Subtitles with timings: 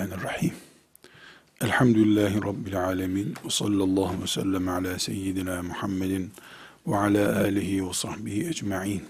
[0.00, 0.54] Bismillahirrahmanirrahim.
[1.60, 3.34] Elhamdülillahi Rabbil alemin.
[3.44, 6.32] Ve sallallahu ve sellem ala seyyidina Muhammedin
[6.86, 9.04] ve ala alihi ve sahbihi ecma'in.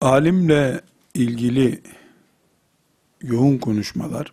[0.00, 0.80] Alimle
[1.14, 1.82] ilgili
[3.22, 4.32] yoğun konuşmalar,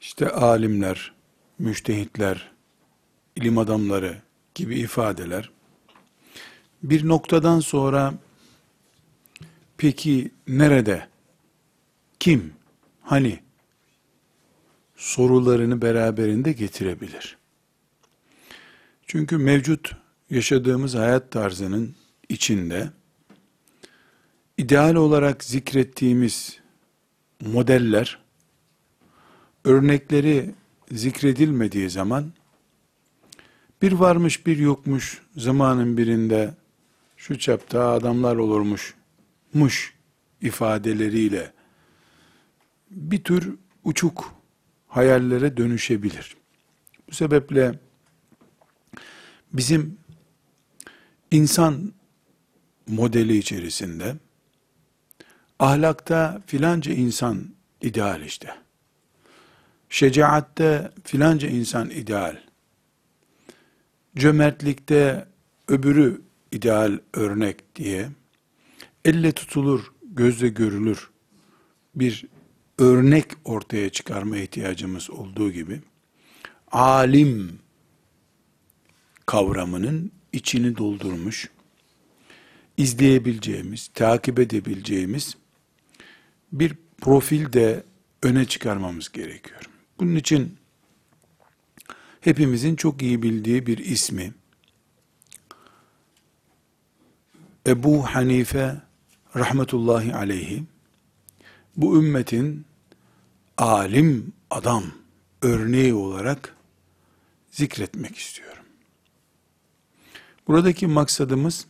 [0.00, 1.12] işte alimler,
[1.58, 2.50] müştehitler,
[3.36, 4.22] ilim adamları
[4.54, 5.50] gibi ifadeler,
[6.82, 8.14] bir noktadan sonra
[9.82, 11.08] Peki nerede?
[12.20, 12.52] Kim?
[13.02, 13.40] Hani?
[14.96, 17.38] Sorularını beraberinde getirebilir.
[19.06, 19.96] Çünkü mevcut
[20.30, 21.94] yaşadığımız hayat tarzının
[22.28, 22.90] içinde
[24.58, 26.60] ideal olarak zikrettiğimiz
[27.40, 28.18] modeller
[29.64, 30.54] örnekleri
[30.92, 32.32] zikredilmediği zaman
[33.82, 36.54] bir varmış bir yokmuş zamanın birinde
[37.16, 38.94] şu çapta adamlar olurmuş
[39.54, 39.94] muş
[40.40, 41.52] ifadeleriyle
[42.90, 44.34] bir tür uçuk
[44.88, 46.36] hayallere dönüşebilir.
[47.08, 47.78] Bu sebeple
[49.52, 49.98] bizim
[51.30, 51.92] insan
[52.86, 54.16] modeli içerisinde
[55.58, 58.54] ahlakta filanca insan ideal işte.
[59.88, 62.36] Şecaatte filanca insan ideal.
[64.16, 65.26] Cömertlikte
[65.68, 68.08] öbürü ideal örnek diye
[69.04, 71.10] elle tutulur, gözle görülür
[71.94, 72.24] bir
[72.78, 75.80] örnek ortaya çıkarma ihtiyacımız olduğu gibi
[76.70, 77.58] alim
[79.26, 81.50] kavramının içini doldurmuş,
[82.76, 85.36] izleyebileceğimiz, takip edebileceğimiz
[86.52, 87.84] bir profil de
[88.22, 89.60] öne çıkarmamız gerekiyor.
[90.00, 90.56] Bunun için
[92.20, 94.32] hepimizin çok iyi bildiği bir ismi
[97.66, 98.82] Ebu Hanife
[99.36, 100.64] rahmetullahi aleyhi
[101.76, 102.64] bu ümmetin
[103.58, 104.84] alim adam
[105.42, 106.56] örneği olarak
[107.50, 108.64] zikretmek istiyorum.
[110.48, 111.66] Buradaki maksadımız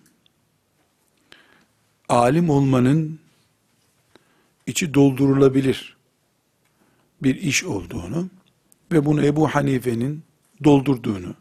[2.09, 3.21] alim olmanın
[4.67, 5.97] içi doldurulabilir
[7.23, 8.29] bir iş olduğunu
[8.93, 10.23] ve bunu Ebu Hanife'nin
[10.65, 11.35] doldurduğunu,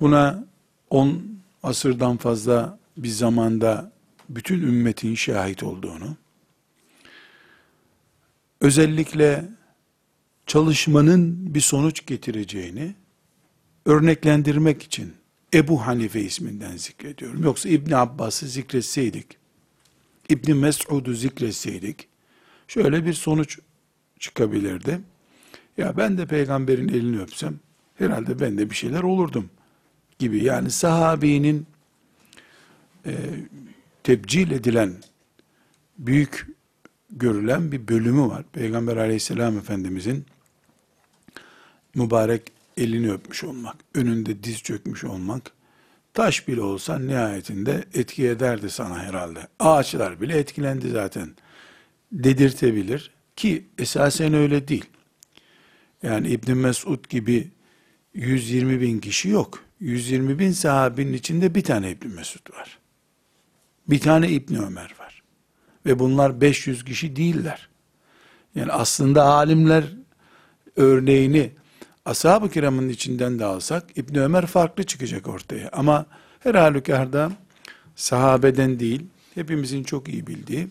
[0.00, 0.44] buna
[0.90, 1.22] on
[1.62, 3.92] asırdan fazla bir zamanda
[4.28, 6.16] bütün ümmetin şahit olduğunu,
[8.60, 9.48] özellikle
[10.46, 12.94] çalışmanın bir sonuç getireceğini
[13.84, 15.14] örneklendirmek için
[15.54, 17.44] Ebu Hanife isminden zikrediyorum.
[17.44, 19.26] Yoksa İbn Abbas'ı zikretseydik,
[20.28, 22.08] İbn Mes'ud'u zikretseydik,
[22.68, 23.58] şöyle bir sonuç
[24.18, 25.00] çıkabilirdi.
[25.76, 27.60] Ya ben de peygamberin elini öpsem,
[27.94, 29.50] herhalde ben de bir şeyler olurdum
[30.18, 30.44] gibi.
[30.44, 31.66] Yani sahabinin
[33.06, 33.12] e,
[34.06, 34.94] tebcil edilen,
[35.98, 36.46] büyük
[37.10, 38.44] görülen bir bölümü var.
[38.52, 40.26] Peygamber aleyhisselam efendimizin
[41.94, 42.42] mübarek
[42.76, 45.52] elini öpmüş olmak, önünde diz çökmüş olmak,
[46.14, 49.48] taş bile olsa nihayetinde etki ederdi sana herhalde.
[49.58, 51.28] Ağaçlar bile etkilendi zaten
[52.12, 54.86] dedirtebilir ki esasen öyle değil.
[56.02, 57.50] Yani İbn Mesud gibi
[58.14, 59.64] 120 bin kişi yok.
[59.80, 62.78] 120 bin sahabinin içinde bir tane İbn Mesud var.
[63.88, 65.22] Bir tane İbni Ömer var.
[65.86, 67.68] Ve bunlar 500 kişi değiller.
[68.54, 69.84] Yani aslında alimler
[70.76, 71.52] örneğini
[72.04, 75.68] ashab-ı kiramın içinden de alsak İbni Ömer farklı çıkacak ortaya.
[75.72, 76.06] Ama
[76.40, 77.32] her halükarda
[77.96, 80.68] sahabeden değil, hepimizin çok iyi bildiği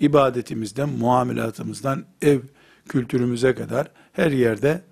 [0.00, 2.40] ibadetimizden, muamelatımızdan, ev
[2.88, 4.82] kültürümüze kadar her yerde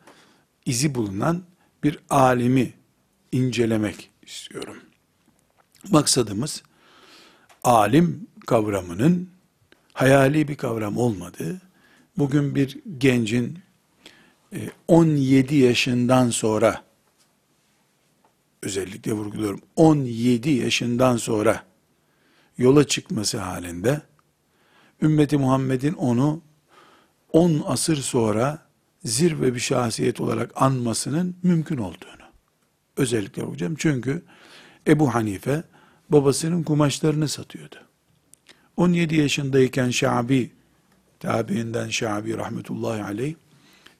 [0.66, 1.42] izi bulunan
[1.84, 2.72] bir alimi
[3.32, 4.76] incelemek istiyorum.
[5.90, 6.62] Maksadımız
[7.64, 9.30] alim kavramının
[9.92, 11.60] hayali bir kavram olmadığı,
[12.18, 13.58] bugün bir gencin
[14.88, 16.82] 17 e, yaşından sonra
[18.62, 21.64] özellikle vurguluyorum 17 yaşından sonra
[22.58, 24.00] yola çıkması halinde
[25.02, 26.40] ümmeti Muhammed'in onu
[27.32, 28.62] 10 asır sonra
[29.04, 32.28] zirve bir şahsiyet olarak anmasının mümkün olduğunu
[32.96, 34.22] özellikle hocam çünkü
[34.86, 35.62] Ebu Hanife
[36.08, 37.76] babasının kumaşlarını satıyordu.
[38.76, 40.50] 17 yaşındayken Şabi,
[41.20, 43.34] tabiinden Şabi rahmetullahi aleyh,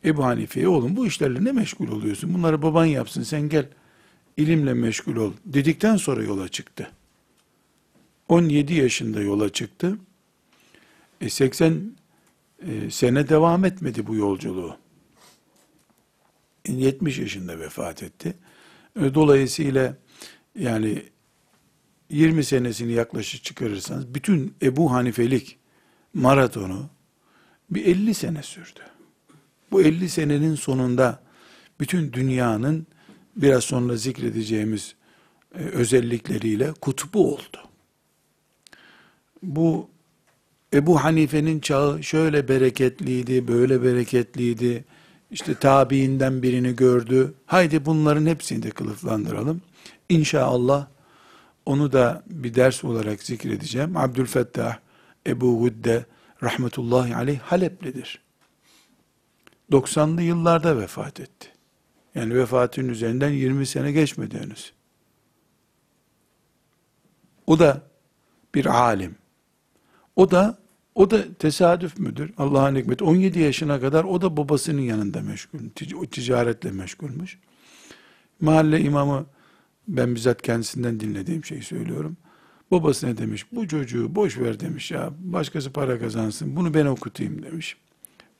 [0.04, 2.34] Ebu Hanife'ye oğlum bu işlerle ne meşgul oluyorsun?
[2.34, 3.68] Bunları baban yapsın sen gel
[4.36, 6.90] ilimle meşgul ol dedikten sonra yola çıktı.
[8.28, 9.98] 17 yaşında yola çıktı.
[11.20, 11.96] E 80
[12.62, 14.76] e, sene devam etmedi bu yolculuğu.
[16.68, 18.34] 70 yaşında vefat etti.
[19.00, 19.96] E, dolayısıyla
[20.58, 21.02] yani
[22.10, 25.58] 20 senesini yaklaşık çıkarırsanız bütün Ebu Hanifelik
[26.14, 26.90] maratonu
[27.70, 28.80] bir 50 sene sürdü.
[29.70, 31.22] Bu 50 senenin sonunda
[31.80, 32.86] bütün dünyanın
[33.36, 34.94] biraz sonra zikredeceğimiz
[35.54, 37.58] e, özellikleriyle kutbu oldu.
[39.42, 39.88] Bu
[40.74, 44.84] Ebu Hanife'nin çağı şöyle bereketliydi, böyle bereketliydi.
[45.30, 47.34] İşte tabiinden birini gördü.
[47.46, 49.62] Haydi bunların hepsini de kılıflandıralım.
[50.08, 50.86] İnşallah
[51.68, 53.96] onu da bir ders olarak zikredeceğim.
[53.96, 54.78] Abdülfettah
[55.26, 56.06] Ebu Gudde
[56.42, 58.20] rahmetullahi aleyh Haleplidir.
[59.72, 61.48] 90'lı yıllarda vefat etti.
[62.14, 64.72] Yani vefatın üzerinden 20 sene geçmedi henüz.
[67.46, 67.82] O da
[68.54, 69.16] bir alim.
[70.16, 70.58] O da
[70.94, 72.32] o da tesadüf müdür?
[72.38, 73.04] Allah'ın hikmeti.
[73.04, 75.58] 17 yaşına kadar o da babasının yanında meşgul.
[76.10, 77.38] Ticaretle meşgulmüş.
[78.40, 79.26] Mahalle imamı
[79.88, 82.16] ben bizzat kendisinden dinlediğim şeyi söylüyorum.
[82.70, 83.46] Babası ne demiş?
[83.52, 85.12] Bu çocuğu boş ver demiş ya.
[85.18, 86.56] Başkası para kazansın.
[86.56, 87.76] Bunu ben okutayım demiş.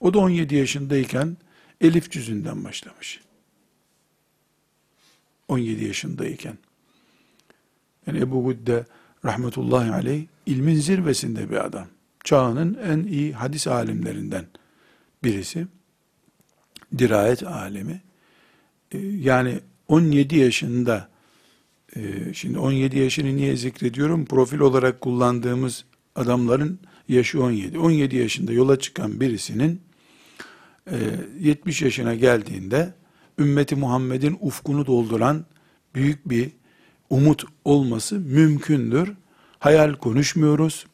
[0.01, 1.37] O da 17 yaşındayken
[1.81, 3.21] elif cüzünden başlamış.
[5.49, 6.59] 17 yaşındayken.
[8.07, 8.85] Yani Ebu Gudde
[9.25, 11.87] rahmetullahi aleyh ilmin zirvesinde bir adam.
[12.25, 14.47] Çağının en iyi hadis alimlerinden
[15.25, 15.67] birisi.
[16.99, 18.03] Dirayet alemi.
[18.93, 21.09] Ee, yani 17 yaşında
[21.97, 24.25] e, şimdi 17 yaşını niye zikrediyorum?
[24.25, 27.79] Profil olarak kullandığımız adamların yaşı 17.
[27.79, 29.81] 17 yaşında yola çıkan birisinin
[31.41, 32.95] 70 e, yaşına geldiğinde
[33.39, 35.45] ümmeti Muhammed'in ufkunu dolduran
[35.95, 36.51] büyük bir
[37.11, 39.13] umut olması mümkündür.
[39.59, 40.87] Hayal konuşmuyoruz.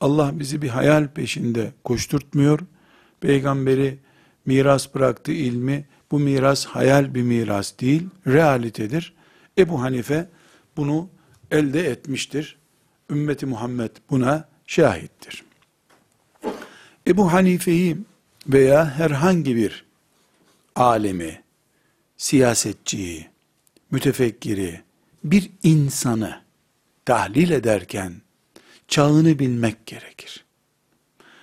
[0.00, 2.60] Allah bizi bir hayal peşinde koşturtmuyor.
[3.20, 3.98] Peygamberi
[4.46, 5.84] miras bıraktı ilmi.
[6.10, 9.14] Bu miras hayal bir miras değil, realitedir.
[9.60, 10.28] Ebu Hanife
[10.76, 11.10] bunu
[11.50, 12.58] elde etmiştir.
[13.10, 15.44] Ümmeti Muhammed buna şahittir.
[17.06, 17.96] Ebu Hanife'yi
[18.46, 19.84] veya herhangi bir
[20.76, 21.42] alemi,
[22.16, 23.28] siyasetçiyi,
[23.90, 24.82] mütefekkiri,
[25.24, 26.42] bir insanı
[27.04, 28.22] tahlil ederken
[28.88, 30.44] çağını bilmek gerekir.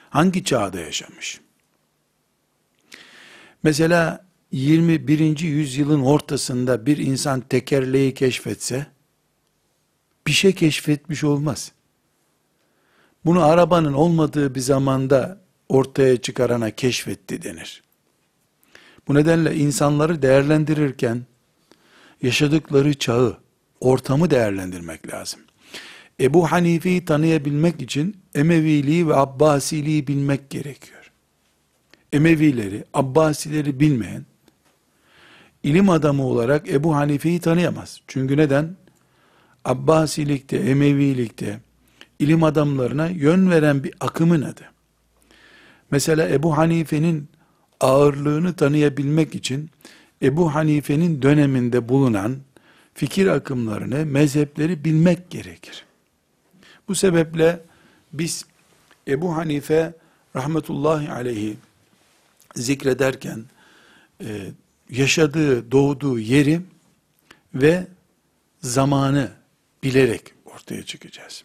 [0.10, 1.42] Hangi çağda yaşamış?
[3.64, 5.40] Mesela 21.
[5.40, 8.88] yüzyılın ortasında bir insan tekerleği keşfetse,
[10.28, 11.72] bir şey keşfetmiş olmaz.
[13.26, 17.84] Bunu arabanın olmadığı bir zamanda ortaya çıkarana keşfetti denir.
[19.08, 21.26] Bu nedenle insanları değerlendirirken
[22.22, 23.38] yaşadıkları çağı,
[23.80, 25.40] ortamı değerlendirmek lazım.
[26.20, 31.12] Ebu Hanife'yi tanıyabilmek için Emeviliği ve Abbasiliği bilmek gerekiyor.
[32.14, 34.26] Emevileri, Abbasileri bilmeyen,
[35.64, 38.02] ilim adamı olarak Ebu Hanife'yi tanıyamaz.
[38.08, 38.76] Çünkü neden?
[39.66, 41.60] Abbasilikte, Emevilikte,
[42.20, 44.62] ilim adamlarına yön veren bir akımın adı.
[45.92, 47.30] Mesela Ebu Hanife'nin
[47.80, 49.70] ağırlığını tanıyabilmek için
[50.22, 52.38] Ebu Hanife'nin döneminde bulunan
[52.94, 55.86] fikir akımlarını, mezhepleri bilmek gerekir.
[56.88, 57.60] Bu sebeple
[58.14, 58.46] biz
[59.08, 59.94] Ebu Hanife
[60.36, 61.58] rahmetullahi aleyhi
[62.56, 63.44] zikrederken
[64.22, 64.52] e,
[64.90, 66.62] yaşadığı, doğduğu yeri
[67.54, 67.88] ve
[68.62, 69.32] zamanı
[69.84, 71.44] bilerek ortaya çıkacağız.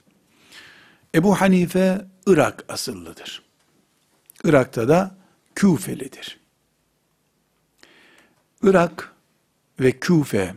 [1.14, 3.42] Ebu Hanife Irak asıllıdır.
[4.44, 5.16] Irak'ta da
[5.54, 6.38] Küfelidir.
[8.62, 9.14] Irak
[9.80, 10.54] ve Küfe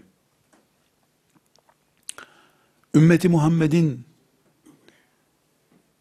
[2.96, 4.06] ümmeti Muhammed'in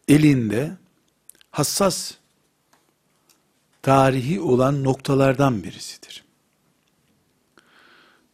[0.07, 0.71] elinde
[1.51, 2.13] hassas
[3.81, 6.24] tarihi olan noktalardan birisidir.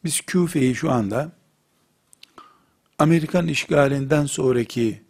[0.04, 1.32] Biz Küfe'yi şu anda
[3.00, 5.02] Amerikan işgalinden sonraki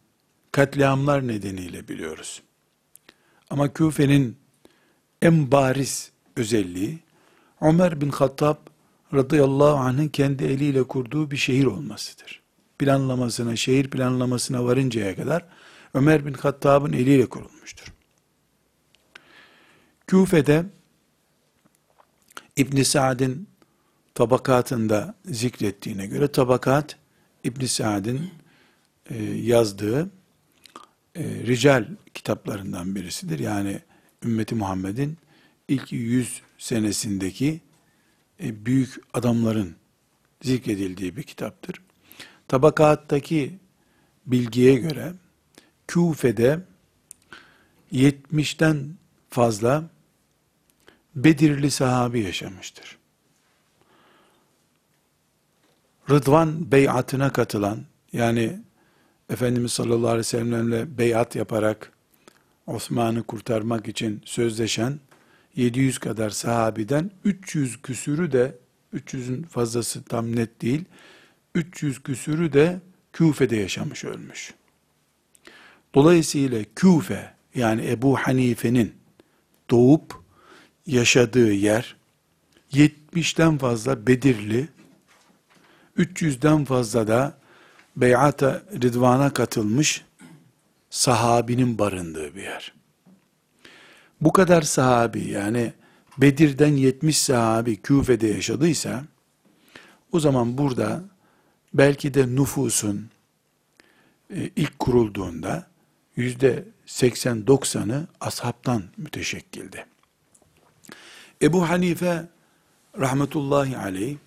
[0.51, 2.41] katliamlar nedeniyle biliyoruz.
[3.49, 4.37] Ama Küfe'nin
[5.21, 6.99] en bariz özelliği
[7.61, 8.57] Ömer bin Hattab
[9.13, 12.41] radıyallahu anh'ın kendi eliyle kurduğu bir şehir olmasıdır.
[12.79, 15.45] Planlamasına, şehir planlamasına varıncaya kadar
[15.93, 17.93] Ömer bin Hattab'ın eliyle kurulmuştur.
[20.07, 20.65] Küfe'de
[22.55, 23.50] İbn Sa'd'in
[24.21, 26.97] tabakatında zikrettiğine göre tabakat
[27.43, 28.29] İbn Sa'd'in
[29.09, 30.09] e, yazdığı
[31.15, 33.39] e, rical kitaplarından birisidir.
[33.39, 33.79] Yani
[34.23, 35.17] ümmeti Muhammed'in
[35.67, 37.61] ilk yüz senesindeki
[38.43, 39.75] e, büyük adamların
[40.41, 41.81] zikredildiği bir kitaptır.
[42.47, 43.59] Tabakattaki
[44.25, 45.13] bilgiye göre
[45.87, 46.59] Küfe'de
[47.93, 48.95] 70'ten
[49.29, 49.89] fazla
[51.15, 53.00] Bedirli sahabi yaşamıştır.
[56.11, 57.79] Rıdvan beyatına katılan
[58.13, 58.59] yani
[59.29, 61.91] Efendimiz sallallahu aleyhi ve sellemle beyat yaparak
[62.67, 64.99] Osman'ı kurtarmak için sözleşen
[65.55, 68.57] 700 kadar sahabiden 300 küsürü de
[68.95, 70.85] 300'ün fazlası tam net değil.
[71.55, 72.79] 300 küsürü de
[73.13, 74.53] Küfe'de yaşamış ölmüş.
[75.95, 78.93] Dolayısıyla Küfe yani Ebu Hanife'nin
[79.69, 80.21] doğup
[80.87, 81.95] yaşadığı yer
[82.73, 84.67] 70'ten fazla Bedirli,
[86.01, 87.37] 300'den fazla da
[87.95, 90.05] beyata ridvana katılmış
[90.89, 92.73] sahabinin barındığı bir yer.
[94.21, 95.73] Bu kadar sahabi yani
[96.17, 99.03] Bedir'den 70 sahabi Küfe'de yaşadıysa
[100.11, 101.03] o zaman burada
[101.73, 103.09] belki de nüfusun
[104.29, 105.67] e, ilk kurulduğunda
[106.15, 109.85] yüzde 80-90'ı ashabtan müteşekkildi.
[111.41, 112.27] Ebu Hanife
[112.99, 114.17] rahmetullahi aleyh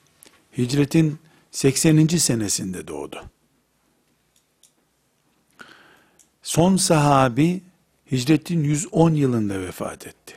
[0.59, 1.19] hicretin
[1.55, 2.07] 80.
[2.07, 3.25] senesinde doğdu.
[6.43, 7.63] Son sahabi
[8.13, 10.37] hicretin 110 yılında vefat etti.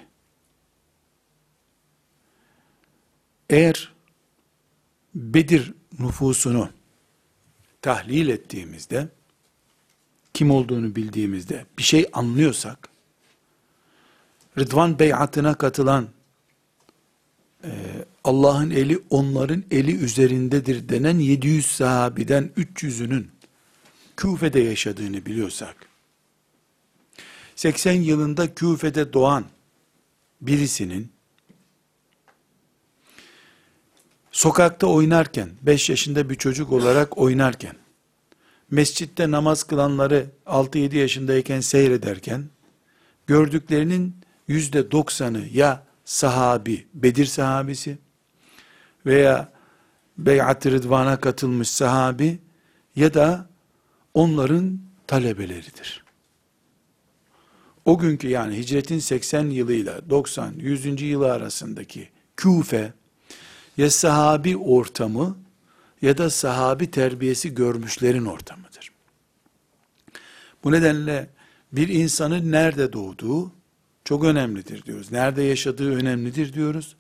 [3.50, 3.94] Eğer
[5.16, 6.70] Bedir nüfusunu
[7.82, 9.08] tahlil ettiğimizde,
[10.34, 12.90] kim olduğunu bildiğimizde bir şey anlıyorsak,
[14.58, 16.08] Rıdvan beyatına katılan
[17.64, 17.72] e,
[18.24, 23.28] Allah'ın eli onların eli üzerindedir denen 700 sahabiden 300'ünün
[24.18, 25.76] Küfe'de yaşadığını biliyorsak,
[27.56, 29.46] 80 yılında Küfe'de doğan
[30.42, 31.12] birisinin
[34.32, 37.76] sokakta oynarken, 5 yaşında bir çocuk olarak oynarken,
[38.72, 42.50] mescitte namaz kılanları 6-7 yaşındayken seyrederken,
[43.28, 44.16] gördüklerinin
[44.48, 47.98] yüzde doksanı ya sahabi, Bedir sahabisi
[49.06, 49.52] veya
[50.18, 52.40] Beyat-ı Rıdvan'a katılmış sahabi
[52.96, 53.50] ya da
[54.14, 56.04] onların talebeleridir.
[57.86, 61.02] O günkü yani hicretin 80 yılıyla 90, 100.
[61.02, 62.94] yılı arasındaki Küfe
[63.78, 65.38] ya sahabi ortamı
[66.02, 68.92] ya da sahabi terbiyesi görmüşlerin ortamıdır.
[70.64, 71.30] Bu nedenle
[71.72, 73.57] bir insanın nerede doğduğu
[74.08, 75.12] çok önemlidir diyoruz.
[75.12, 76.96] Nerede yaşadığı önemlidir diyoruz.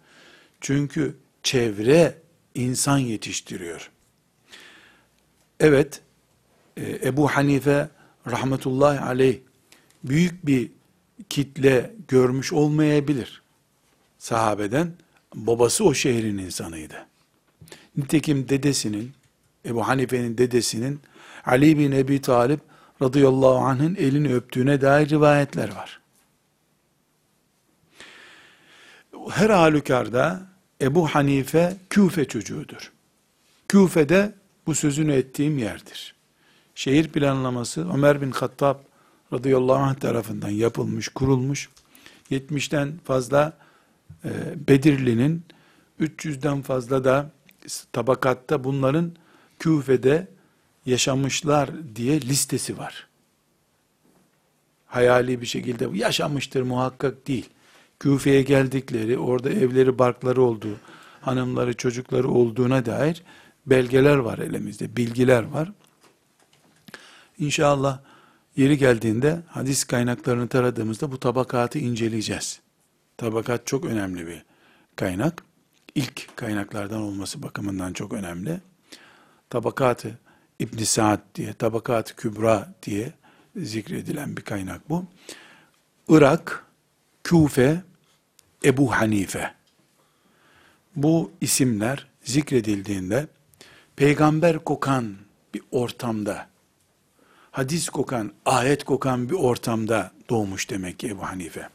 [0.61, 2.17] Çünkü çevre
[2.55, 3.91] insan yetiştiriyor.
[5.59, 6.01] Evet,
[6.77, 7.89] e, Ebu Hanife
[8.31, 9.39] rahmetullahi aleyh
[10.03, 10.71] büyük bir
[11.29, 13.41] kitle görmüş olmayabilir
[14.17, 14.93] sahabeden.
[15.35, 17.05] Babası o şehrin insanıydı.
[17.97, 19.11] Nitekim dedesinin,
[19.65, 20.99] Ebu Hanife'nin dedesinin
[21.45, 22.59] Ali bin Ebi Talip
[23.01, 26.06] radıyallahu anh'ın elini öptüğüne dair rivayetler var.
[29.29, 30.41] Her halükarda
[30.81, 32.91] Ebu Hanife Küfe çocuğudur.
[33.67, 34.33] Küfe'de
[34.67, 36.15] bu sözünü ettiğim yerdir.
[36.75, 38.75] Şehir planlaması Ömer bin Hattab
[39.33, 41.69] radıyallahu anh tarafından yapılmış, kurulmuş.
[42.31, 43.53] 70'ten fazla
[44.25, 44.29] e,
[44.67, 45.43] Bedirli'nin
[46.01, 47.31] 300'den fazla da
[47.93, 49.11] tabakatta bunların
[49.59, 50.27] Küfe'de
[50.85, 53.07] yaşamışlar diye listesi var.
[54.85, 57.49] Hayali bir şekilde yaşamıştır muhakkak değil.
[57.99, 60.77] Küfe'ye geldikleri, orada evleri, barkları olduğu,
[61.21, 63.23] hanımları, çocukları olduğuna dair
[63.65, 65.71] belgeler var elimizde, bilgiler var.
[67.39, 67.99] İnşallah
[68.55, 72.59] yeri geldiğinde hadis kaynaklarını taradığımızda bu tabakatı inceleyeceğiz.
[73.17, 74.45] Tabakat çok önemli bir
[74.95, 75.43] kaynak.
[75.95, 78.59] İlk kaynaklardan olması bakımından çok önemli.
[79.49, 80.19] Tabakatı
[80.59, 83.13] İbn Saad diye, Tabakat-ı Kübra diye
[83.55, 85.05] zikredilen bir kaynak bu.
[86.09, 86.65] Irak,
[87.27, 87.81] Küfe,
[88.65, 89.53] Ebu Hanife.
[90.95, 93.27] Bu isimler zikredildiğinde
[93.95, 95.15] peygamber kokan
[95.53, 96.47] bir ortamda,
[97.51, 101.69] hadis kokan, ayet kokan bir ortamda doğmuş demek ki Ebu Hanife.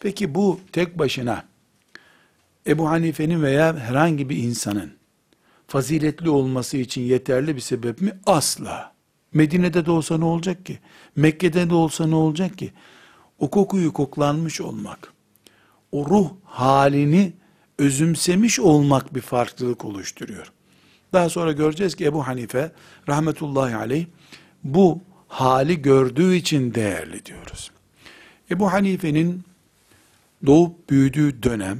[0.00, 1.44] Peki bu tek başına
[2.66, 4.92] Ebu Hanife'nin veya herhangi bir insanın
[5.66, 8.18] faziletli olması için yeterli bir sebep mi?
[8.26, 8.92] Asla.
[9.32, 10.78] Medine'de de olsa ne olacak ki?
[11.16, 12.72] Mekke'de de olsa ne olacak ki?
[13.42, 15.12] O kokuyu koklanmış olmak,
[15.92, 17.32] o ruh halini
[17.78, 20.52] özümsemiş olmak bir farklılık oluşturuyor.
[21.12, 22.72] Daha sonra göreceğiz ki Ebu Hanife
[23.08, 24.06] rahmetullahi aleyh
[24.64, 27.70] bu hali gördüğü için değerli diyoruz.
[28.50, 29.44] Ebu Hanife'nin
[30.46, 31.78] doğup büyüdüğü dönem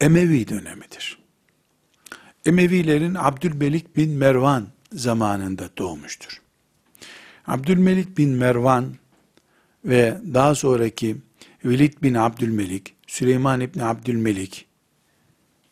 [0.00, 1.18] Emevi dönemidir.
[2.46, 6.40] Emevilerin Abdülmelik bin Mervan zamanında doğmuştur.
[7.46, 8.94] Abdülmelik bin Mervan
[9.84, 11.16] ve daha sonraki
[11.64, 14.66] Velid bin Abdülmelik, Süleyman İbni Abdülmelik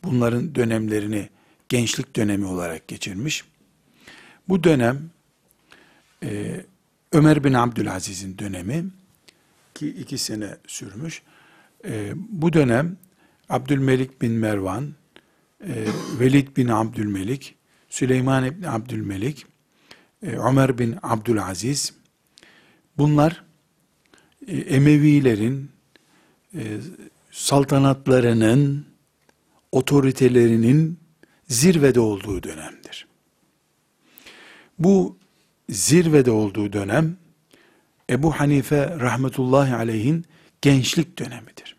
[0.03, 1.29] bunların dönemlerini
[1.69, 3.43] gençlik dönemi olarak geçirmiş.
[4.49, 5.09] Bu dönem
[6.23, 6.61] e,
[7.11, 8.85] Ömer bin Abdülaziz'in dönemi
[9.73, 11.21] ki iki sene sürmüş.
[11.85, 12.97] E, bu dönem
[13.49, 14.93] Abdülmelik bin Mervan,
[15.63, 15.85] e,
[16.19, 17.55] Velid bin Abdülmelik,
[17.89, 19.45] Süleyman bin Abdülmelik,
[20.23, 21.93] e, Ömer bin Abdülaziz,
[22.97, 23.43] bunlar
[24.47, 25.69] Emevilerin
[26.55, 26.61] e,
[27.31, 28.85] saltanatlarının,
[29.71, 30.99] otoritelerinin
[31.47, 33.07] zirvede olduğu dönemdir.
[34.79, 35.17] Bu
[35.69, 37.17] zirvede olduğu dönem
[38.09, 40.25] Ebu Hanife rahmetullahi aleyhin
[40.61, 41.75] gençlik dönemidir.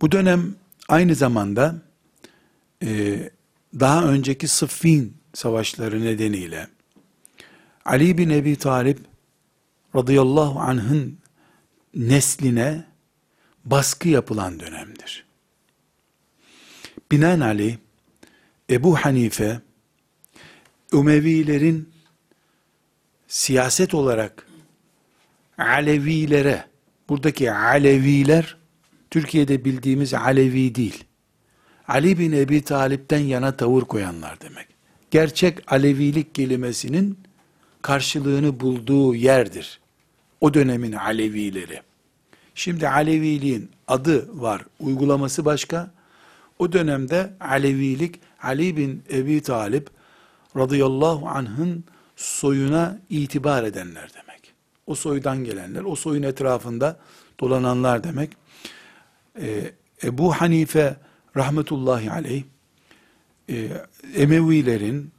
[0.00, 0.54] Bu dönem
[0.88, 1.74] aynı zamanda
[2.82, 3.18] e,
[3.80, 6.68] daha önceki Sıffin savaşları nedeniyle
[7.84, 8.98] Ali bin Ebi Talip
[9.94, 11.18] radıyallahu anh'ın
[11.94, 12.84] nesline
[13.64, 15.24] baskı yapılan dönemdir.
[17.12, 17.76] Binaenaleyh
[18.70, 19.60] Ebu Hanife
[20.92, 21.88] Ümevilerin
[23.28, 24.46] siyaset olarak
[25.58, 26.64] Alevilere,
[27.08, 28.56] buradaki Aleviler,
[29.10, 31.04] Türkiye'de bildiğimiz Alevi değil.
[31.88, 34.66] Ali bin Ebi Talip'ten yana tavır koyanlar demek.
[35.10, 37.18] Gerçek Alevilik kelimesinin
[37.82, 39.80] karşılığını bulduğu yerdir.
[40.40, 41.80] O dönemin Alevileri.
[42.54, 45.90] Şimdi Aleviliğin adı var, uygulaması başka.
[46.58, 49.90] O dönemde Alevilik Ali bin Ebi Talip
[50.56, 51.84] radıyallahu anh'ın
[52.16, 54.54] soyuna itibar edenler demek.
[54.86, 56.96] O soydan gelenler, o soyun etrafında
[57.40, 58.30] dolananlar demek.
[59.40, 59.72] Ee,
[60.04, 60.96] Ebu Hanife
[61.36, 62.42] rahmetullahi aleyh
[63.50, 63.68] e,
[64.14, 65.12] Emevilerin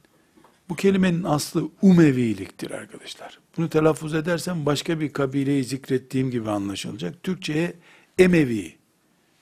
[0.70, 3.38] bu kelimenin aslı Umeviliktir arkadaşlar.
[3.56, 7.22] Bunu telaffuz edersem başka bir kabileyi zikrettiğim gibi anlaşılacak.
[7.22, 7.74] Türkçe'ye
[8.18, 8.74] Emevi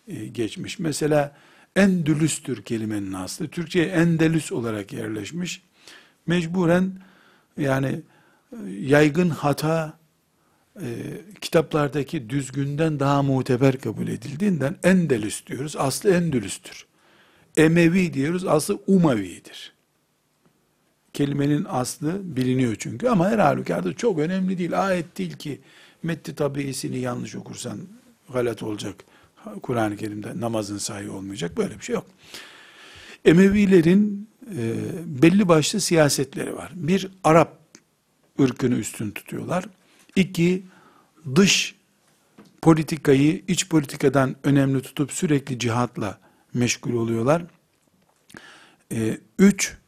[0.08, 0.78] e, geçmiş.
[0.78, 1.36] Mesela
[1.76, 3.48] Endülüs'tür kelimenin aslı.
[3.48, 5.62] Türkçe'ye Endelüs olarak yerleşmiş.
[6.26, 6.92] Mecburen
[7.58, 8.00] yani
[8.52, 9.98] e, yaygın hata
[10.80, 10.86] e,
[11.40, 15.76] kitaplardaki düzgünden daha muteber kabul edildiğinden Endelüs diyoruz.
[15.76, 16.86] Aslı Endülüs'tür.
[17.56, 18.46] Emevi diyoruz.
[18.46, 19.77] Aslı Umavi'dir.
[21.18, 24.86] Kelimenin aslı biliniyor çünkü ama her halükarda çok önemli değil.
[24.86, 25.60] Ayet değil ki
[26.02, 27.78] metti tabiisini yanlış okursan
[28.32, 28.94] galat olacak.
[29.62, 31.56] Kur'an-ı Kerim'de namazın sahi olmayacak.
[31.56, 32.06] Böyle bir şey yok.
[33.24, 34.74] Emevilerin e,
[35.22, 36.72] belli başlı siyasetleri var.
[36.74, 37.58] Bir, Arap
[38.40, 39.64] ırkını üstün tutuyorlar.
[40.16, 40.62] İki,
[41.34, 41.74] dış
[42.62, 46.18] politikayı iç politikadan önemli tutup sürekli cihatla
[46.54, 47.42] meşgul oluyorlar.
[48.92, 49.78] E, üç,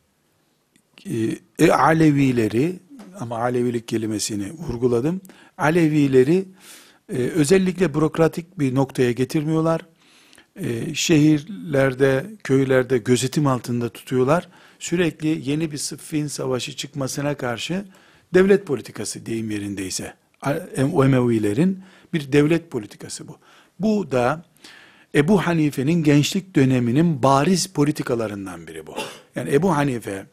[1.06, 2.80] e, e, Alevileri,
[3.20, 5.20] ama Alevilik kelimesini vurguladım.
[5.58, 6.44] Alevileri
[7.12, 9.80] e, özellikle bürokratik bir noktaya getirmiyorlar.
[10.56, 14.48] E, şehirlerde, köylerde gözetim altında tutuyorlar.
[14.78, 17.84] Sürekli yeni bir sıffin savaşı çıkmasına karşı
[18.34, 20.14] devlet politikası deyim yerindeyse,
[20.92, 21.82] o Emevilerin
[22.12, 23.38] bir devlet politikası bu.
[23.80, 24.44] Bu da
[25.14, 28.94] Ebu Hanife'nin gençlik döneminin bariz politikalarından biri bu.
[29.34, 30.26] Yani Ebu Hanife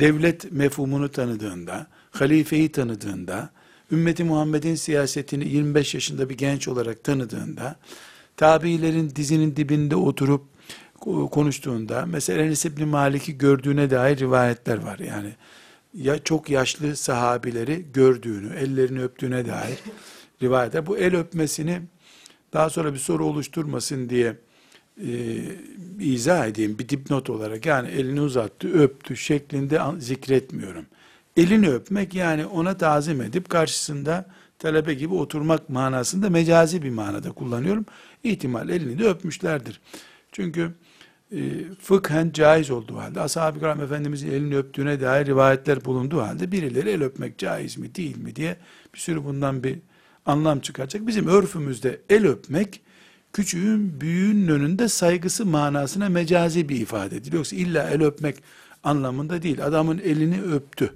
[0.00, 3.50] devlet mefhumunu tanıdığında, halifeyi tanıdığında,
[3.92, 7.76] ümmeti Muhammed'in siyasetini 25 yaşında bir genç olarak tanıdığında,
[8.36, 10.42] tabiilerin dizinin dibinde oturup
[11.30, 14.98] konuştuğunda, mesela Enes İbni Malik'i gördüğüne dair rivayetler var.
[14.98, 15.32] Yani
[15.94, 19.78] ya çok yaşlı sahabileri gördüğünü, ellerini öptüğüne dair
[20.42, 20.86] rivayetler.
[20.86, 21.80] Bu el öpmesini
[22.52, 24.36] daha sonra bir soru oluşturmasın diye
[25.00, 25.40] e,
[26.00, 27.66] izah edeyim bir dipnot olarak.
[27.66, 30.86] Yani elini uzattı, öptü şeklinde zikretmiyorum.
[31.36, 34.26] Elini öpmek yani ona tazim edip karşısında
[34.58, 37.86] talebe gibi oturmak manasında mecazi bir manada kullanıyorum.
[38.24, 39.80] İhtimal elini de öpmüşlerdir.
[40.32, 40.70] Çünkü
[41.32, 41.38] e,
[41.80, 47.02] fıkhen caiz olduğu halde, ashab-ı kiram Efendimizin elini öptüğüne dair rivayetler bulunduğu halde birileri el
[47.02, 48.56] öpmek caiz mi değil mi diye
[48.94, 49.78] bir sürü bundan bir
[50.26, 51.06] anlam çıkaracak.
[51.06, 52.80] Bizim örfümüzde el öpmek,
[53.34, 57.38] küçüğün büyüğün önünde saygısı manasına mecazi bir ifade ediliyor.
[57.38, 58.36] Yoksa illa el öpmek
[58.84, 59.64] anlamında değil.
[59.64, 60.94] Adamın elini öptü.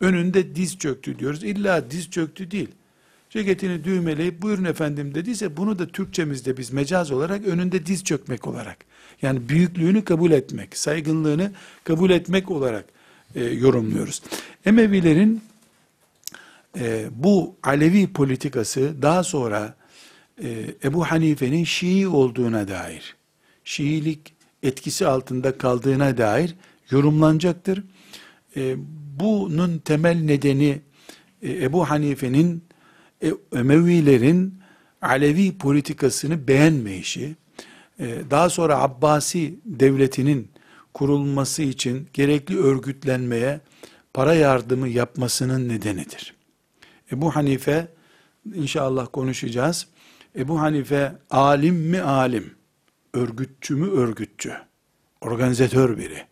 [0.00, 1.44] Önünde diz çöktü diyoruz.
[1.44, 2.68] İlla diz çöktü değil.
[3.30, 8.76] Ceketini düğmeleyip buyurun efendim dediyse bunu da Türkçemizde biz mecaz olarak önünde diz çökmek olarak
[9.22, 11.52] yani büyüklüğünü kabul etmek, saygınlığını
[11.84, 12.84] kabul etmek olarak
[13.34, 14.22] e, yorumluyoruz.
[14.66, 15.42] Emevilerin
[16.78, 19.74] e, bu Alevi politikası daha sonra
[20.42, 23.16] e, Ebu Hanife'nin Şii olduğuna dair,
[23.64, 26.54] Şiilik etkisi altında kaldığına dair
[26.90, 27.84] yorumlanacaktır.
[28.56, 28.74] E,
[29.20, 30.80] bunun temel nedeni
[31.42, 32.62] e, Ebu Hanife'nin
[33.22, 34.54] e, Emevilerin
[35.02, 37.36] Alevi politikasını beğenmeyişi,
[38.00, 40.48] e, daha sonra Abbasi devletinin
[40.94, 43.60] kurulması için gerekli örgütlenmeye
[44.14, 46.34] para yardımı yapmasının nedenidir.
[47.12, 47.88] Ebu Hanife,
[48.54, 49.86] inşallah konuşacağız.
[50.36, 52.54] Ebu Hanife alim mi alim,
[53.12, 54.52] örgütçü mü örgütçü,
[55.20, 56.22] organizatör biri.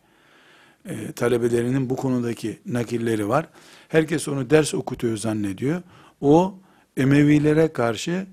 [0.85, 3.49] E, talebelerinin bu konudaki nakilleri var.
[3.87, 5.81] Herkes onu ders okutuyor zannediyor.
[6.21, 6.59] O
[6.97, 8.25] Emevilere karşı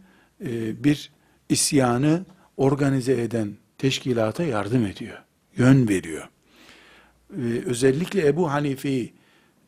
[0.45, 1.11] e, bir
[1.49, 2.25] isyanı
[2.57, 5.19] organize eden teşkilata yardım ediyor.
[5.57, 6.29] Yön veriyor.
[7.37, 9.13] E, özellikle Ebu Hanife'yi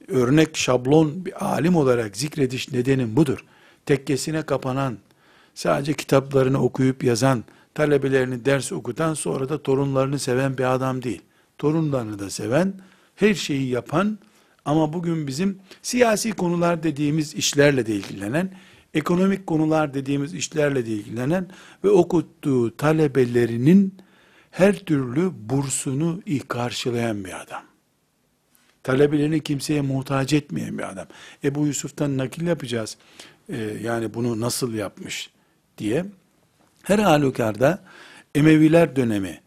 [0.09, 3.45] örnek şablon bir alim olarak zikrediş nedenim budur.
[3.87, 4.99] Tekkesine kapanan,
[5.55, 11.23] sadece kitaplarını okuyup yazan, talebelerini ders okutan, sonra da torunlarını seven bir adam değil.
[11.59, 12.75] Torunlarını da seven,
[13.17, 14.19] her şeyi yapan
[14.65, 18.53] ama bugün bizim siyasi konular dediğimiz işlerle de ilgilenen,
[18.95, 21.49] ekonomik konular dediğimiz işlerle de ilgilenen
[21.85, 23.95] ve okuttuğu talebelerinin
[24.51, 27.63] her türlü bursunu karşılayan bir adam.
[28.83, 31.07] Talebelerini kimseye muhtaç etmeyen bir adam.
[31.45, 32.97] Ebu Yusuf'tan nakil yapacağız.
[33.49, 35.31] Ee, yani bunu nasıl yapmış
[35.79, 36.05] diye.
[36.83, 37.85] Her halükarda
[38.35, 39.41] Emeviler dönemi,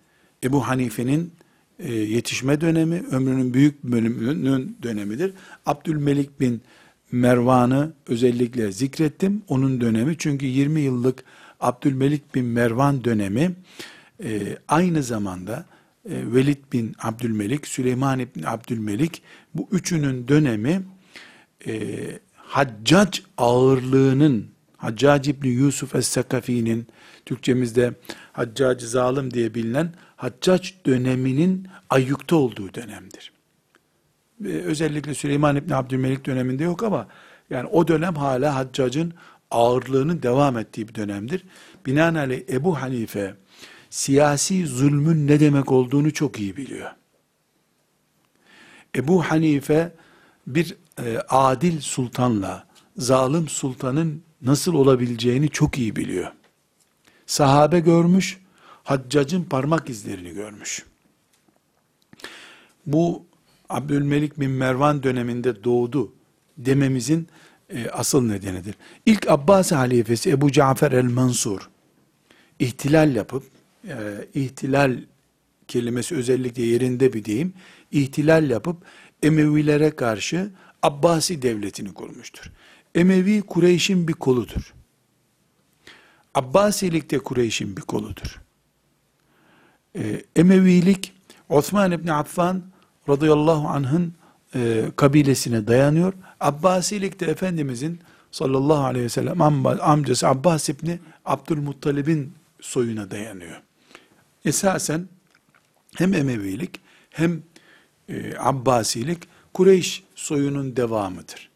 [0.43, 1.33] Ebu Hanife'nin
[1.79, 5.33] e, yetişme dönemi, ömrünün büyük bölümünün dönemidir.
[5.65, 6.61] Abdülmelik bin
[7.11, 9.41] Mervan'ı özellikle zikrettim.
[9.47, 11.23] Onun dönemi çünkü 20 yıllık
[11.59, 13.55] Abdülmelik bin Mervan dönemi
[14.23, 15.65] e, aynı zamanda
[16.09, 19.21] e, Velid bin Abdülmelik, Süleyman bin Abdülmelik
[19.53, 20.81] bu üçünün dönemi
[21.67, 21.81] e,
[22.35, 26.87] Haccac ağırlığının Haccac İbni Yusuf Es-Sakafi'nin
[27.25, 27.93] Türkçemizde
[28.33, 33.31] Haccac zalim diye bilinen Haccac döneminin ayyukta olduğu dönemdir.
[34.45, 37.07] Ee, özellikle Süleyman İbni Abdülmelik döneminde yok ama
[37.49, 39.13] yani o dönem hala Haccac'ın
[39.51, 41.43] ağırlığının devam ettiği bir dönemdir.
[41.85, 43.35] Binaenaleyh Ebu Hanife
[43.89, 46.91] siyasi zulmün ne demek olduğunu çok iyi biliyor.
[48.95, 49.91] Ebu Hanife
[50.47, 56.31] bir e, adil sultanla zalim sultanın nasıl olabileceğini çok iyi biliyor.
[57.25, 58.37] Sahabe görmüş,
[58.83, 60.85] Haccac'ın parmak izlerini görmüş.
[62.85, 63.25] Bu
[63.69, 66.13] Abdülmelik bin Mervan döneminde doğdu
[66.57, 67.27] dememizin
[67.69, 68.75] e, asıl nedenidir.
[69.05, 71.69] İlk Abbas halifesi Ebu Cafer el-Mansur
[72.59, 73.43] ihtilal yapıp
[73.87, 73.95] e,
[74.33, 74.99] ihtilal
[75.67, 77.53] kelimesi özellikle yerinde bir deyim
[77.91, 78.77] ihtilal yapıp
[79.23, 80.51] Emevilere karşı
[80.83, 82.51] Abbasi devletini kurmuştur.
[82.95, 84.73] Emevi Kureyş'in bir koludur.
[86.35, 88.41] Abbasilik de Kureyş'in bir koludur.
[89.95, 91.13] Ee, Emevilik
[91.49, 92.63] Osman İbni Affan
[93.09, 94.13] radıyallahu anh'ın
[94.55, 96.13] e, kabilesine dayanıyor.
[96.39, 97.99] Abbasilik de Efendimizin
[98.31, 103.61] sallallahu aleyhi ve sellem amcası Abbas İbni Abdülmuttalib'in soyuna dayanıyor.
[104.45, 105.07] Esasen
[105.95, 106.79] hem Emevilik
[107.09, 107.43] hem
[108.09, 111.54] e, Abbasilik Kureyş soyunun devamıdır.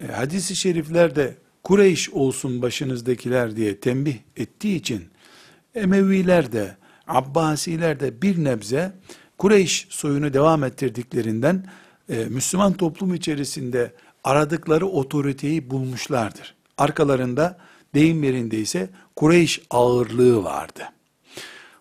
[0.00, 5.04] E, hadis-i şeriflerde Kureyş olsun başınızdakiler diye tembih ettiği için
[5.74, 8.92] Emeviler de Abbasiler de bir nebze
[9.38, 11.66] Kureyş soyunu devam ettirdiklerinden
[12.08, 13.92] e, Müslüman toplum içerisinde
[14.24, 16.54] aradıkları otoriteyi bulmuşlardır.
[16.78, 17.58] Arkalarında
[17.94, 20.82] deyim yerinde ise Kureyş ağırlığı vardı.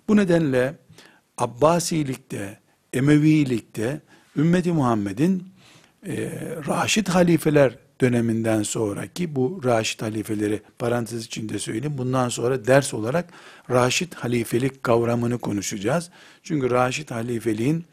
[0.08, 0.76] Bu nedenle
[1.38, 2.60] Abbasilikte,
[2.94, 4.02] Emevilikte
[4.38, 5.48] ümmeti Muhammed'in
[6.08, 6.32] e,
[6.68, 11.98] Raşid halifeler döneminden sonraki bu Raşid halifeleri parantez içinde söyleyeyim.
[11.98, 13.30] Bundan sonra ders olarak
[13.70, 16.10] Raşid halifelik kavramını konuşacağız.
[16.44, 17.86] Çünkü Raşid halifeliğin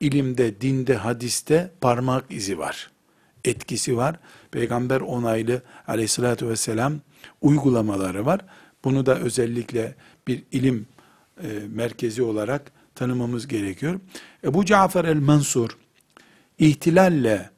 [0.00, 2.90] ilimde, dinde, hadiste parmak izi var.
[3.44, 4.18] Etkisi var.
[4.50, 7.00] Peygamber onaylı aleyhissalatü vesselam
[7.40, 8.40] uygulamaları var.
[8.84, 9.94] Bunu da özellikle
[10.28, 10.86] bir ilim
[11.42, 14.00] e, merkezi olarak tanımamız gerekiyor.
[14.44, 15.70] Ebu Cafer el-Mansur
[16.58, 17.50] ihtilalle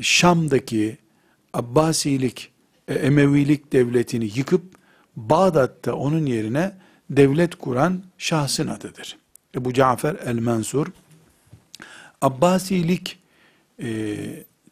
[0.00, 0.98] Şam'daki
[1.52, 2.52] Abbasilik,
[2.88, 4.62] e, Emevilik devletini yıkıp
[5.16, 6.72] Bağdat'ta onun yerine
[7.10, 9.16] devlet kuran şahsın adıdır.
[9.54, 10.86] Ebu Cafer el-Mansur
[12.22, 13.18] Abbasilik
[13.82, 14.16] e,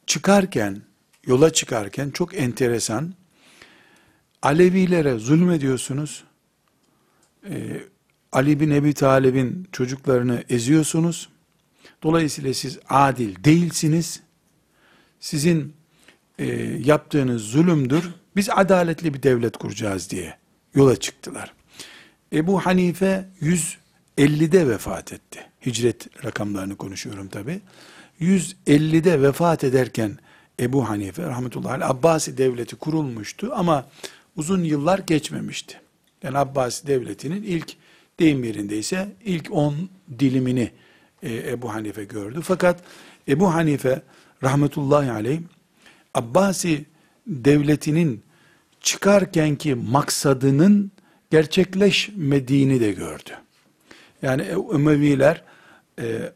[0.07, 0.83] çıkarken,
[1.27, 3.15] yola çıkarken çok enteresan
[4.43, 6.25] Alevilere zulmediyorsunuz.
[7.51, 7.81] E,
[8.33, 11.29] Ali bin Ebi Talib'in çocuklarını eziyorsunuz.
[12.03, 14.21] Dolayısıyla siz adil değilsiniz.
[15.21, 15.75] Sizin
[16.39, 16.47] e,
[16.85, 18.11] yaptığınız zulümdür.
[18.37, 20.37] Biz adaletli bir devlet kuracağız diye
[20.75, 21.53] yola çıktılar.
[22.33, 25.41] Ebu Hanife 150'de vefat etti.
[25.67, 27.61] Hicret rakamlarını konuşuyorum tabi.
[28.21, 30.19] 150'de vefat ederken
[30.61, 33.87] Ebu Hanife rahmetullahi aleyh Abbasi devleti kurulmuştu ama
[34.37, 35.81] uzun yıllar geçmemişti.
[36.23, 37.77] Yani Abbasi devletinin ilk
[38.21, 39.75] deyim yerindeyse ilk 10
[40.19, 40.71] dilimini
[41.23, 42.41] e, Ebu Hanife gördü.
[42.43, 42.81] Fakat
[43.29, 44.03] Ebu Hanife
[44.43, 45.41] rahmetullahi aleyh
[46.17, 46.85] Abbasi
[47.27, 48.23] devletinin
[48.81, 50.91] çıkarkenki maksadının
[51.31, 53.31] gerçekleşmediğini de gördü.
[54.23, 55.43] Yani Emeviler
[56.01, 56.33] e,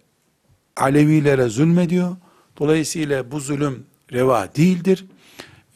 [0.77, 2.17] Alevilere zulmediyor.
[2.59, 5.07] Dolayısıyla bu zulüm reva değildir.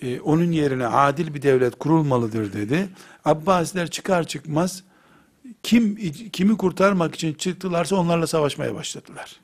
[0.02, 2.88] E, onun yerine adil bir devlet kurulmalıdır dedi.
[3.24, 4.82] Abbasiler çıkar çıkmaz
[5.62, 5.96] kim
[6.30, 9.36] kimi kurtarmak için çıktılarsa onlarla savaşmaya başladılar.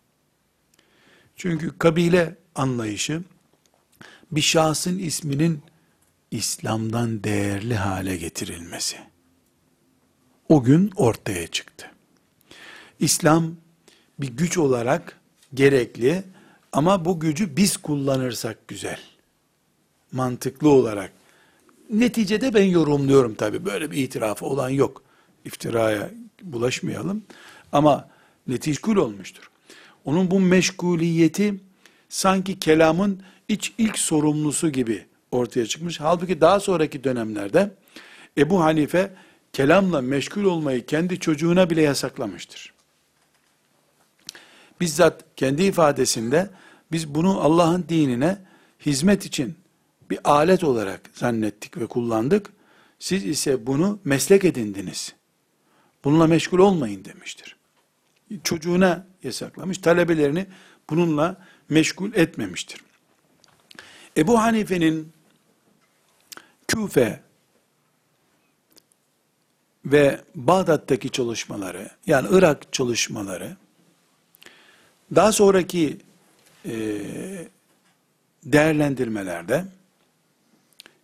[1.37, 3.23] Çünkü kabile anlayışı
[4.33, 5.63] bir şahsın isminin
[6.31, 8.97] İslam'dan değerli hale getirilmesi.
[10.49, 11.91] O gün ortaya çıktı.
[12.99, 13.57] İslam
[14.21, 15.21] bir güç olarak
[15.55, 16.23] gerekli
[16.73, 19.01] ama bu gücü biz kullanırsak güzel.
[20.13, 21.13] Mantıklı olarak.
[21.91, 23.65] Neticede ben yorumluyorum tabi.
[23.65, 25.03] Böyle bir itirafı olan yok.
[25.45, 26.11] İftiraya
[26.43, 27.23] bulaşmayalım.
[27.73, 28.09] Ama
[28.47, 29.51] netickul olmuştur.
[30.05, 31.55] Onun bu meşguliyeti
[32.09, 36.01] sanki kelamın iç ilk sorumlusu gibi ortaya çıkmış.
[36.01, 37.71] Halbuki daha sonraki dönemlerde
[38.39, 39.13] Ebu Hanife
[39.53, 42.75] kelamla meşgul olmayı kendi çocuğuna bile yasaklamıştır.
[44.81, 46.51] Bizzat kendi ifadesinde
[46.93, 48.39] biz bunu Allah'ın dinine
[48.87, 49.57] hizmet için
[50.11, 52.51] bir alet olarak zannettik ve kullandık.
[52.99, 55.15] Siz ise bunu meslek edindiniz.
[56.05, 57.57] Bununla meşgul olmayın demiştir.
[58.45, 60.47] Çocuğuna yasaklamış, talebelerini
[60.91, 61.37] bununla
[61.69, 62.81] meşgul etmemiştir.
[64.17, 65.13] Ebu Hanife'nin
[66.69, 67.21] Küfe
[69.85, 73.57] ve Bağdat'taki çalışmaları, yani Irak çalışmaları,
[75.15, 75.99] daha sonraki
[76.67, 76.75] e,
[78.45, 79.65] değerlendirmelerde,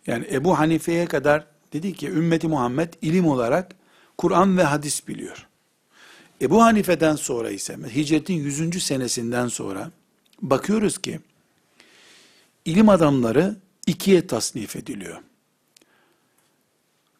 [0.07, 3.75] yani Ebu Hanife'ye kadar dedi ki ümmeti Muhammed ilim olarak
[4.17, 5.47] Kur'an ve hadis biliyor.
[6.41, 8.83] Ebu Hanife'den sonra ise hicretin 100.
[8.83, 9.91] senesinden sonra
[10.41, 11.19] bakıyoruz ki
[12.67, 15.21] ilim adamları ikiye tasnif ediliyor.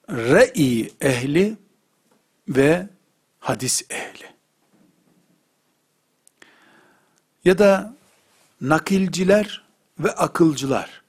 [0.09, 1.57] Re'i ehli
[2.49, 2.87] ve
[3.39, 4.25] hadis ehli.
[7.45, 7.95] Ya da
[8.61, 9.63] nakilciler
[9.99, 11.01] ve akılcılar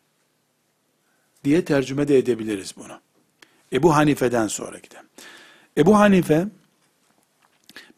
[1.45, 3.01] diye tercüme de edebiliriz bunu.
[3.73, 5.05] Ebu Hanife'den sonra giden.
[5.77, 6.49] Ebu Hanife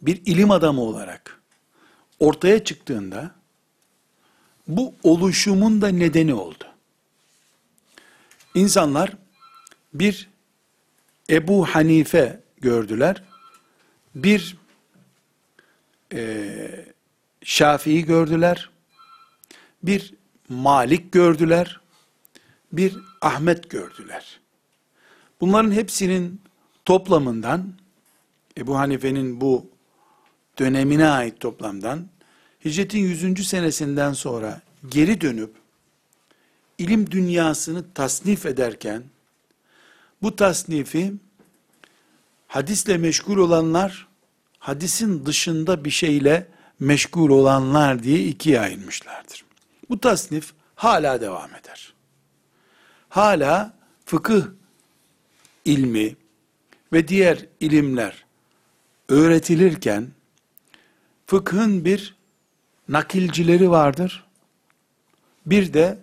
[0.03, 1.40] bir ilim adamı olarak
[2.18, 3.39] ortaya çıktığında
[4.77, 6.65] bu oluşumun da nedeni oldu.
[8.55, 9.17] İnsanlar
[9.95, 10.29] bir
[11.31, 13.23] Ebu Hanife gördüler,
[14.15, 14.57] bir
[16.13, 16.85] e,
[17.45, 18.71] Şafii gördüler,
[19.83, 20.15] bir
[20.49, 21.81] Malik gördüler,
[22.73, 24.41] bir Ahmet gördüler.
[25.41, 26.41] Bunların hepsinin
[26.85, 27.75] toplamından,
[28.59, 29.67] Ebu Hanife'nin bu
[30.59, 32.09] dönemine ait toplamdan,
[32.64, 33.49] hicretin 100.
[33.49, 35.55] senesinden sonra geri dönüp,
[36.79, 39.03] ilim dünyasını tasnif ederken,
[40.23, 41.12] bu tasnifi,
[42.49, 44.09] hadisle meşgul olanlar,
[44.59, 46.49] hadisin dışında bir şeyle
[46.81, 49.44] meşgul olanlar diye ikiye ayırmışlardır.
[49.90, 51.94] Bu tasnif hala devam eder.
[53.09, 54.42] Hala fıkıh
[55.64, 56.16] ilmi
[56.92, 58.25] ve diğer ilimler
[59.09, 60.09] öğretilirken
[61.27, 62.20] fıkhın bir
[62.90, 64.24] nakilcileri vardır.
[65.46, 65.98] Bir de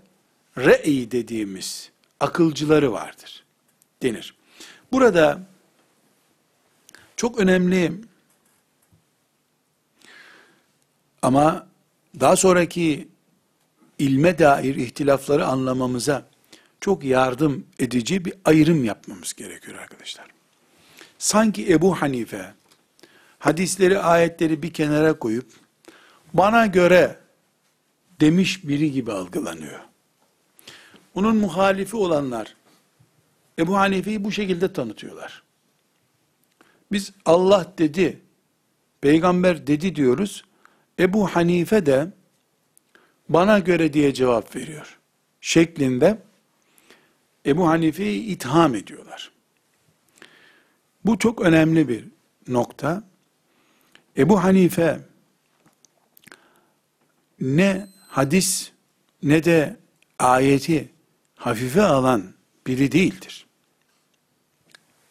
[0.57, 3.43] re'i dediğimiz akılcıları vardır
[4.01, 4.35] denir.
[4.91, 5.41] Burada
[7.15, 7.93] çok önemli
[11.21, 11.67] ama
[12.19, 13.07] daha sonraki
[13.99, 16.27] ilme dair ihtilafları anlamamıza
[16.81, 20.25] çok yardım edici bir ayrım yapmamız gerekiyor arkadaşlar.
[21.17, 22.53] Sanki Ebu Hanife
[23.39, 25.66] hadisleri, ayetleri bir kenara koyup
[26.33, 27.19] bana göre
[28.19, 29.79] demiş biri gibi algılanıyor.
[31.15, 32.55] Onun muhalifi olanlar
[33.59, 35.43] Ebu Hanife'yi bu şekilde tanıtıyorlar.
[36.91, 38.21] Biz Allah dedi,
[39.01, 40.43] peygamber dedi diyoruz.
[40.99, 42.07] Ebu Hanife de
[43.29, 44.99] bana göre diye cevap veriyor.
[45.41, 46.17] Şeklinde
[47.45, 49.31] Ebu Hanife'yi itham ediyorlar.
[51.05, 52.05] Bu çok önemli bir
[52.47, 53.03] nokta.
[54.17, 54.99] Ebu Hanife
[57.41, 58.71] ne hadis
[59.23, 59.77] ne de
[60.19, 60.89] ayeti
[61.35, 62.33] hafife alan
[62.67, 63.47] biri değildir.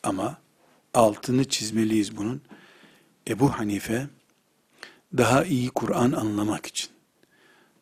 [0.02, 0.38] Ama
[0.94, 2.42] altını çizmeliyiz bunun.
[3.28, 4.08] Ebu Hanife
[5.16, 6.90] daha iyi Kur'an anlamak için,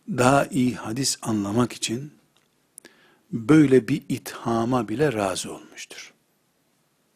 [0.08, 2.12] daha iyi hadis anlamak için
[3.32, 6.14] böyle bir ithama bile razı olmuştur.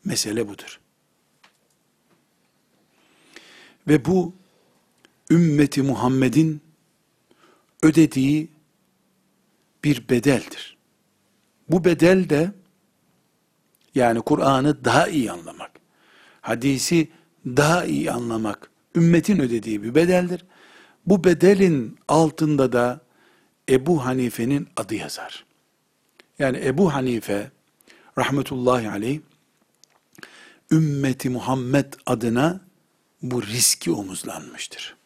[0.05, 0.81] Mesele budur.
[3.89, 4.35] Ve bu
[5.31, 6.68] ümmeti Muhammed'in
[7.83, 8.49] ödediği
[9.85, 10.77] bir bedeldir.
[11.69, 12.53] Bu bedel de
[13.95, 15.71] yani Kur'an'ı daha iyi anlamak,
[16.41, 17.09] hadisi
[17.47, 20.45] daha iyi anlamak ümmetin ödediği bir bedeldir.
[21.07, 23.01] Bu bedelin altında da
[23.69, 25.45] Ebu Hanife'nin adı yazar.
[26.39, 27.51] Yani Ebu Hanife
[28.19, 29.21] rahmetullahi aleyh
[30.71, 32.61] ümmeti Muhammed adına
[33.23, 34.98] bu riski omuzlanmıştır.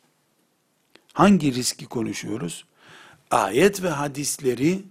[1.12, 2.64] Hangi riski konuşuyoruz?
[3.30, 4.82] Ayet ve hadisleri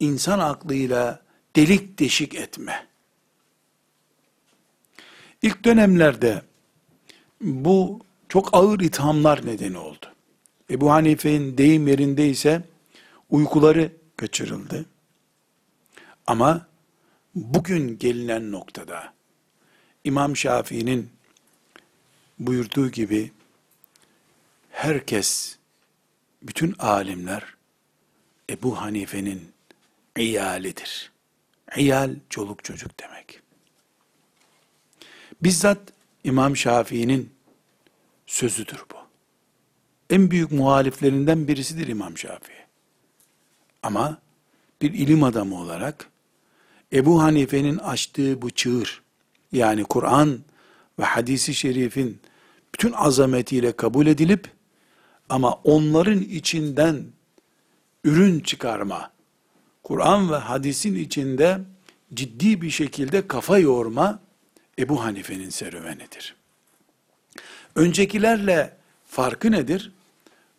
[0.00, 1.22] insan aklıyla
[1.56, 2.86] delik deşik etme.
[5.42, 6.42] İlk dönemlerde
[7.40, 10.06] bu çok ağır ithamlar nedeni oldu.
[10.70, 12.62] Ebu Hanife'nin deyim yerindeyse
[13.30, 14.86] uykuları kaçırıldı.
[16.26, 16.66] Ama
[17.34, 19.12] bugün gelinen noktada
[20.04, 21.10] İmam Şafii'nin
[22.38, 23.32] buyurduğu gibi
[24.72, 25.56] herkes,
[26.42, 27.44] bütün alimler
[28.50, 29.52] Ebu Hanife'nin
[30.16, 31.12] iyalidir.
[31.76, 33.40] İyal çoluk çocuk demek.
[35.42, 35.78] Bizzat
[36.24, 37.30] İmam Şafii'nin
[38.26, 38.96] sözüdür bu.
[40.10, 42.62] En büyük muhaliflerinden birisidir İmam Şafii.
[43.82, 44.18] Ama
[44.82, 46.10] bir ilim adamı olarak
[46.92, 49.02] Ebu Hanife'nin açtığı bu çığır,
[49.52, 50.40] yani Kur'an
[50.98, 52.20] ve hadisi şerifin
[52.74, 54.50] bütün azametiyle kabul edilip,
[55.32, 57.04] ama onların içinden
[58.04, 59.10] ürün çıkarma,
[59.82, 61.60] Kur'an ve hadisin içinde
[62.14, 64.20] ciddi bir şekilde kafa yorma,
[64.78, 66.36] Ebu Hanife'nin serüvenidir.
[67.74, 69.92] Öncekilerle farkı nedir?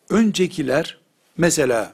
[0.10, 1.00] Öncekiler,
[1.38, 1.94] mesela,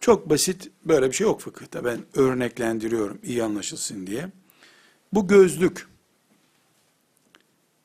[0.00, 1.84] çok basit böyle bir şey yok fıkıhta.
[1.84, 4.28] Ben örneklendiriyorum iyi anlaşılsın diye.
[5.12, 5.88] Bu gözlük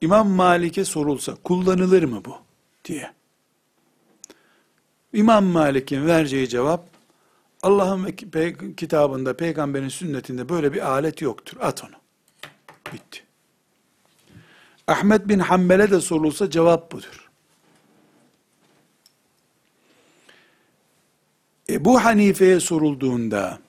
[0.01, 2.46] İmam Malik'e sorulsa kullanılır mı bu
[2.87, 3.11] diye.
[5.13, 6.89] İmam Malik'in vereceği cevap
[7.63, 8.11] Allah'ın
[8.77, 11.57] kitabında, peygamberin sünnetinde böyle bir alet yoktur.
[11.61, 11.95] At onu.
[12.93, 13.23] Bitti.
[14.87, 17.29] Ahmet bin Hanbel'e de sorulsa cevap budur.
[21.69, 23.59] Ebu Hanife'ye sorulduğunda,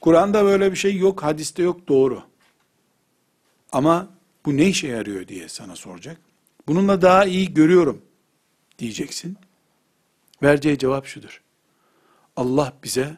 [0.00, 2.22] Kur'an'da böyle bir şey yok, hadiste yok, doğru.
[3.72, 4.08] Ama
[4.44, 6.20] bu ne işe yarıyor diye sana soracak.
[6.70, 8.02] Bununla daha iyi görüyorum
[8.78, 9.36] diyeceksin.
[10.42, 11.42] Vereceği cevap şudur.
[12.36, 13.16] Allah bize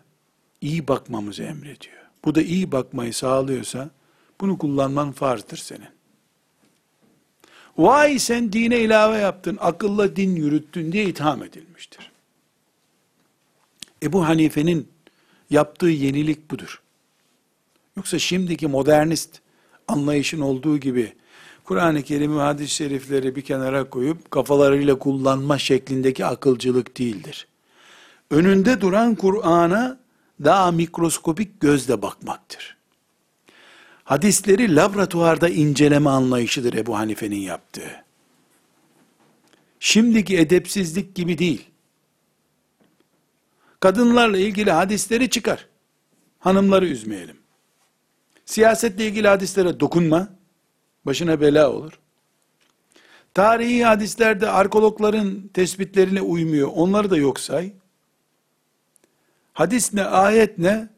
[0.60, 1.96] iyi bakmamızı emrediyor.
[2.24, 3.90] Bu da iyi bakmayı sağlıyorsa,
[4.40, 5.88] bunu kullanman farzdır senin.
[7.78, 12.12] Vay sen dine ilave yaptın, akılla din yürüttün diye itham edilmiştir.
[14.02, 14.88] Ebu Hanife'nin
[15.50, 16.82] yaptığı yenilik budur.
[17.96, 19.40] Yoksa şimdiki modernist
[19.88, 21.12] anlayışın olduğu gibi
[21.72, 27.48] Kur'an-ı Kerim hadis-i şerifleri bir kenara koyup kafalarıyla kullanma şeklindeki akılcılık değildir.
[28.30, 29.98] Önünde duran Kur'an'a
[30.44, 32.76] daha mikroskopik gözle bakmaktır.
[34.04, 38.04] Hadisleri laboratuvarda inceleme anlayışıdır Ebu Hanife'nin yaptığı.
[39.80, 41.66] Şimdiki edepsizlik gibi değil.
[43.80, 45.68] Kadınlarla ilgili hadisleri çıkar.
[46.38, 47.36] Hanımları üzmeyelim.
[48.44, 50.41] Siyasetle ilgili hadislere dokunma.
[51.06, 51.98] Başına bela olur.
[53.34, 56.70] Tarihi hadislerde arkeologların tespitlerine uymuyor.
[56.74, 57.72] Onları da yok say.
[59.52, 60.88] Hadis ne, ayet ne?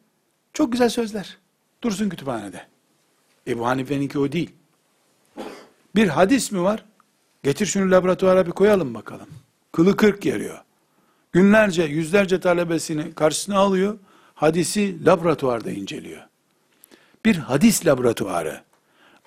[0.52, 1.38] Çok güzel sözler.
[1.82, 2.66] Dursun kütüphanede.
[3.46, 4.50] Ebu Hanife'ninki o değil.
[5.96, 6.84] Bir hadis mi var?
[7.42, 9.28] Getir şunu laboratuvara bir koyalım bakalım.
[9.72, 10.58] Kılı kırk yarıyor.
[11.32, 13.98] Günlerce, yüzlerce talebesini karşısına alıyor.
[14.34, 16.22] Hadisi laboratuvarda inceliyor.
[17.24, 18.62] Bir hadis laboratuvarı,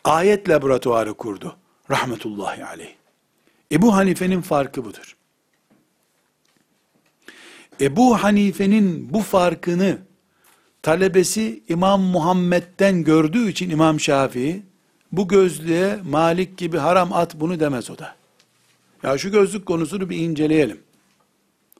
[0.04, 1.58] ayet laboratuvarı kurdu.
[1.92, 2.96] Rahmetullahi aleyh.
[3.72, 5.18] Ebu Hanife'nin farkı budur.
[7.82, 9.98] Ebu Hanife'nin bu farkını
[10.82, 14.64] talebesi İmam Muhammed'den gördüğü için İmam Şafii,
[15.12, 18.16] bu gözlüğe Malik gibi haram at bunu demez o da.
[19.04, 20.82] Ya şu gözlük konusunu bir inceleyelim.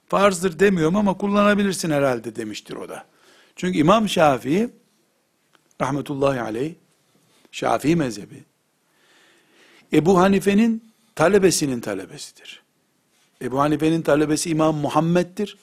[0.08, 3.04] Farzdır demiyorum ama kullanabilirsin herhalde demiştir o da.
[3.56, 4.70] Çünkü İmam Şafii,
[5.80, 6.74] rahmetullahi aleyh,
[7.52, 8.44] Şafii mezhebi,
[9.92, 12.62] Ebu Hanife'nin talebesinin talebesidir.
[13.42, 15.58] Ebu Hanife'nin talebesi İmam Muhammed'dir.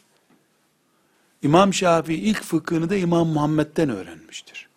[1.42, 4.70] İmam Şafii ilk fıkhını da İmam Muhammed'den öğrenmiştir.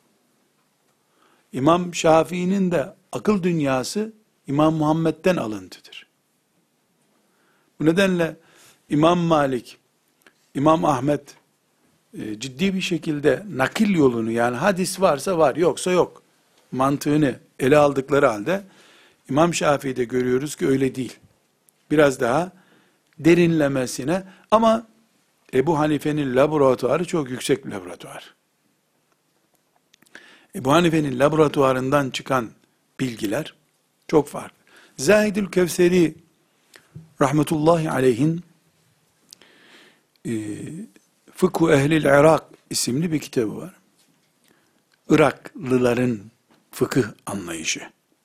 [1.52, 4.12] İmam Şafii'nin de akıl dünyası
[4.46, 6.06] İmam Muhammed'den alıntıdır.
[7.80, 8.36] Bu nedenle
[8.88, 9.78] İmam Malik,
[10.54, 11.36] İmam Ahmet
[12.18, 16.17] e, ciddi bir şekilde nakil yolunu yani hadis varsa var yoksa yok
[16.72, 18.62] mantığını ele aldıkları halde
[19.30, 21.18] İmam Şafii'de görüyoruz ki öyle değil.
[21.90, 22.52] Biraz daha
[23.18, 24.86] derinlemesine Ama
[25.54, 28.34] Ebu Hanife'nin laboratuvarı çok yüksek bir laboratuvar.
[30.54, 32.50] Ebu Hanife'nin laboratuvarından çıkan
[33.00, 33.54] bilgiler
[34.08, 34.58] çok farklı.
[34.96, 36.14] Zahidül Kevseri
[37.20, 38.44] rahmetullahi aleyhin
[40.26, 40.32] e,
[41.34, 43.74] Fıkhu Ehlil Irak isimli bir kitabı var.
[45.08, 46.20] Iraklıların
[46.70, 47.80] fıkıh anlayışı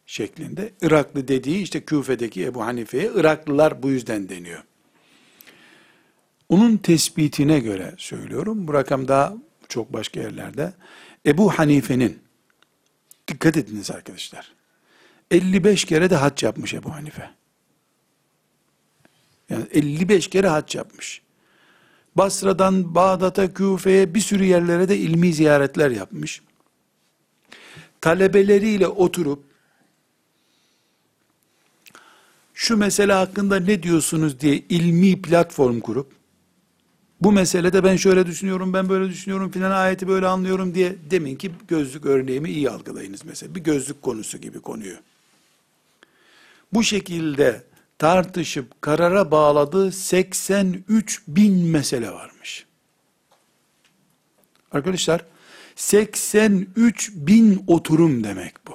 [0.05, 0.73] şeklinde.
[0.81, 4.63] Iraklı dediği işte Küfe'deki Ebu Hanife'ye Iraklılar bu yüzden deniyor.
[6.49, 8.67] Onun tespitine göre söylüyorum.
[8.67, 9.33] Bu rakam daha
[9.69, 10.73] çok başka yerlerde.
[11.25, 12.19] Ebu Hanife'nin
[13.27, 14.53] dikkat ediniz arkadaşlar.
[15.31, 17.29] 55 kere de hac yapmış Ebu Hanife.
[19.49, 21.21] Yani 55 kere hac yapmış.
[22.15, 26.41] Basra'dan Bağdat'a, Küfe'ye bir sürü yerlere de ilmi ziyaretler yapmış.
[28.03, 29.43] Talebeleriyle oturup
[32.53, 36.11] şu mesele hakkında ne diyorsunuz diye ilmi platform kurup
[37.21, 41.51] bu meselede ben şöyle düşünüyorum, ben böyle düşünüyorum filan ayeti böyle anlıyorum diye demin ki
[41.67, 43.55] gözlük örneğimi iyi algılayınız mesela.
[43.55, 44.97] Bir gözlük konusu gibi konuyu.
[46.73, 47.63] Bu şekilde
[47.97, 52.65] tartışıp karara bağladığı 83 bin mesele varmış.
[54.71, 55.32] Arkadaşlar
[55.75, 58.73] 83 bin oturum demek bu.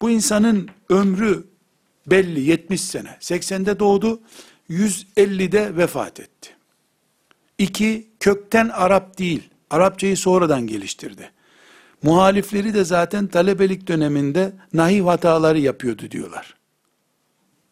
[0.00, 1.44] Bu insanın ömrü
[2.06, 3.16] belli 70 sene.
[3.20, 4.20] 80'de doğdu,
[4.70, 6.50] 150'de vefat etti.
[7.58, 9.50] İki, kökten Arap değil.
[9.70, 11.30] Arapçayı sonradan geliştirdi.
[12.02, 16.54] Muhalifleri de zaten talebelik döneminde nahiv hataları yapıyordu diyorlar.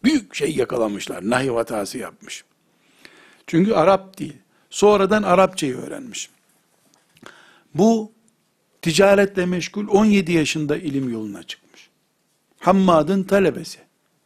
[0.04, 1.30] Büyük şey yakalamışlar.
[1.30, 2.44] Nahiv hatası yapmış.
[3.46, 4.36] Çünkü Arap değil.
[4.70, 6.30] Sonradan Arapçayı öğrenmiş.
[7.74, 8.12] Bu
[8.82, 11.90] ticaretle meşgul 17 yaşında ilim yoluna çıkmış.
[12.58, 13.78] Hammad'ın talebesi.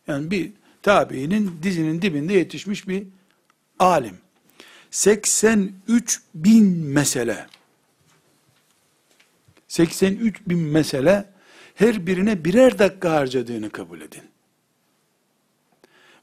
[0.07, 3.07] Yani bir tabiinin dizinin dibinde yetişmiş bir
[3.79, 4.19] alim.
[4.91, 7.47] 83 bin mesele.
[9.69, 11.35] 83 bin mesele
[11.75, 14.23] her birine birer dakika harcadığını kabul edin.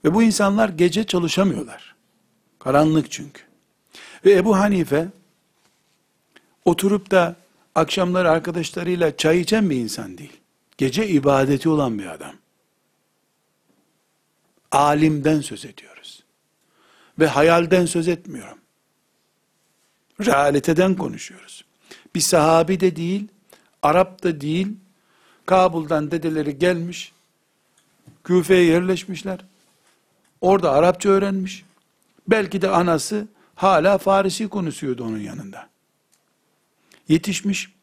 [0.06, 1.96] Ve bu insanlar gece çalışamıyorlar.
[2.60, 3.42] Karanlık çünkü.
[4.26, 5.08] Ve Ebu Hanife
[6.66, 7.36] oturup da
[7.76, 10.38] akşamları arkadaşlarıyla çay içen bir insan değil.
[10.78, 12.34] Gece ibadeti olan bir adam.
[14.72, 16.24] Alimden söz ediyoruz.
[17.20, 18.58] Ve hayalden söz etmiyorum.
[20.26, 21.66] Realiteden konuşuyoruz.
[22.16, 23.28] Bir sahabi de değil,
[23.82, 24.68] Arap da değil,
[25.46, 27.12] Kabul'dan dedeleri gelmiş,
[28.24, 29.40] Küfe'ye yerleşmişler.
[30.42, 31.66] Orada Arapça öğrenmiş.
[32.28, 35.71] Belki de anası hala Farisi konuşuyordu onun yanında.
[37.12, 37.74] Yetişmiş.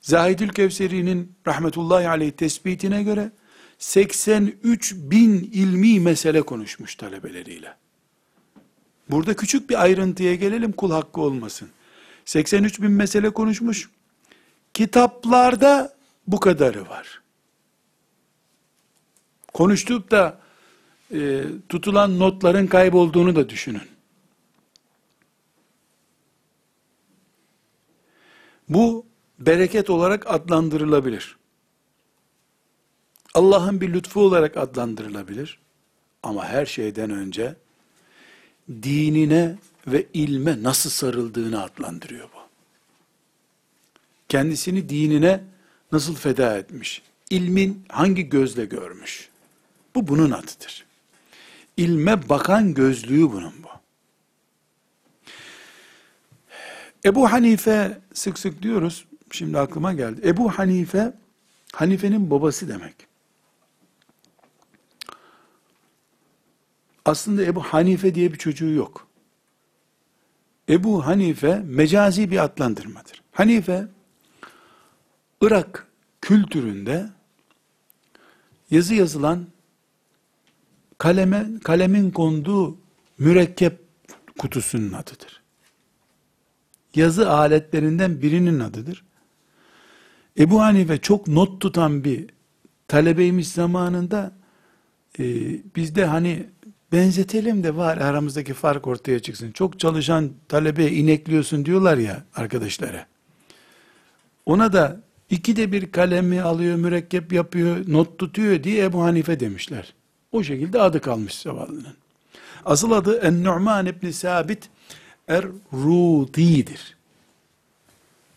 [0.00, 3.32] Zahidül Kevseri'nin rahmetullahi aleyh tespitine göre
[3.78, 7.74] 83 bin ilmi mesele konuşmuş talebeleriyle.
[9.10, 11.68] Burada küçük bir ayrıntıya gelelim kul hakkı olmasın.
[12.24, 13.90] 83 bin mesele konuşmuş.
[14.74, 15.96] Kitaplarda
[16.26, 17.22] bu kadarı var.
[19.54, 20.40] Konuştuğup da
[21.14, 23.95] e, tutulan notların kaybolduğunu da düşünün.
[28.68, 29.06] Bu
[29.38, 31.36] bereket olarak adlandırılabilir.
[33.34, 35.58] Allah'ın bir lütfu olarak adlandırılabilir.
[36.22, 37.54] Ama her şeyden önce
[38.68, 39.56] dinine
[39.86, 42.38] ve ilme nasıl sarıldığını adlandırıyor bu.
[44.28, 45.44] Kendisini dinine
[45.92, 47.02] nasıl feda etmiş?
[47.30, 49.28] İlmin hangi gözle görmüş?
[49.94, 50.86] Bu bunun adıdır.
[51.76, 53.65] İlme bakan gözlüğü bunun bu.
[57.04, 59.04] Ebu Hanife sık sık diyoruz.
[59.30, 60.20] Şimdi aklıma geldi.
[60.24, 61.12] Ebu Hanife
[61.72, 62.94] Hanife'nin babası demek.
[67.04, 69.06] Aslında Ebu Hanife diye bir çocuğu yok.
[70.68, 73.22] Ebu Hanife mecazi bir adlandırmadır.
[73.32, 73.86] Hanife
[75.40, 75.86] Irak
[76.20, 77.10] kültüründe
[78.70, 79.46] yazı yazılan
[80.98, 82.78] kaleme, kalemin konduğu
[83.18, 83.80] mürekkep
[84.38, 85.42] kutusunun adıdır.
[86.96, 89.04] Yazı aletlerinden birinin adıdır.
[90.38, 92.26] Ebu Hanife çok not tutan bir
[92.88, 94.32] talebeymiş zamanında
[95.18, 95.24] e,
[95.76, 96.46] bizde hani
[96.92, 99.52] benzetelim de var aramızdaki fark ortaya çıksın.
[99.52, 103.06] Çok çalışan talebe inekliyorsun diyorlar ya arkadaşlara.
[104.46, 109.94] Ona da ikide bir kalemi alıyor, mürekkep yapıyor, not tutuyor diye Ebu Hanife demişler.
[110.32, 111.96] O şekilde adı kalmış zavallının.
[112.64, 114.68] Asıl adı En-Nu'man İbni Sabit
[115.28, 116.96] Er-Rudi'dir.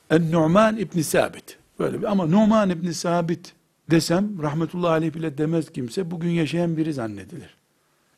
[0.09, 1.57] En-Nu'man İbni Sabit.
[1.79, 3.53] Böyle bir, ama Nu'man İbni Sabit
[3.91, 7.55] desem rahmetullahi aleyh bile demez kimse bugün yaşayan biri zannedilir.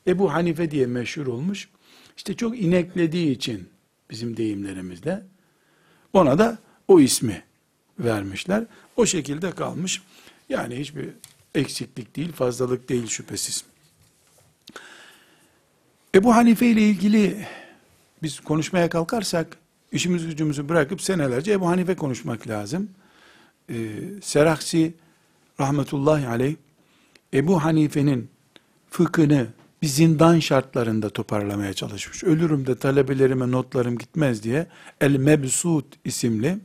[0.08, 1.70] Ebu Hanife diye meşhur olmuş.
[2.18, 3.70] İşte çok ineklediği için
[4.10, 5.24] bizim deyimlerimizle
[6.14, 6.58] ona da
[6.88, 7.44] o ismi
[8.00, 8.64] vermişler.
[8.96, 10.02] O şekilde kalmış.
[10.50, 11.10] Yani hiçbir
[11.56, 13.64] eksiklik değil, fazlalık değil şüphesiz.
[16.16, 17.48] Ebu Hanife ile ilgili
[18.24, 19.58] biz konuşmaya kalkarsak
[19.92, 22.90] işimiz gücümüzü bırakıp senelerce Ebu Hanife konuşmak lazım.
[23.70, 23.76] Ee,
[24.22, 24.94] Seraksi
[25.60, 26.56] rahmetullahi aleyh
[27.34, 28.30] Ebu Hanife'nin
[28.90, 29.48] fıkhını
[29.82, 32.24] bir zindan şartlarında toparlamaya çalışmış.
[32.24, 34.68] Ölürüm de talebelerime notlarım gitmez diye
[35.02, 36.58] El Mebsut isimli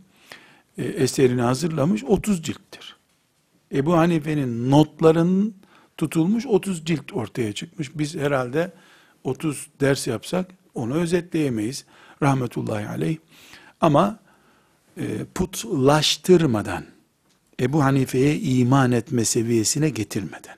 [0.78, 2.96] e, eserini hazırlamış 30 cilttir.
[3.72, 5.54] Ebu Hanife'nin notlarının
[5.96, 7.98] tutulmuş 30 cilt ortaya çıkmış.
[7.98, 8.72] Biz herhalde
[9.24, 11.84] 30 ders yapsak onu özetleyemeyiz.
[12.22, 13.16] Rahmetullahi aleyh.
[13.80, 14.18] Ama
[14.96, 15.04] e,
[15.34, 16.84] putlaştırmadan,
[17.60, 20.56] Ebu Hanife'ye iman etme seviyesine getirmeden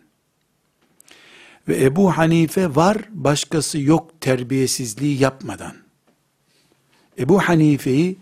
[1.68, 5.72] ve Ebu Hanife var başkası yok terbiyesizliği yapmadan
[7.18, 8.16] Ebu Hanife'yi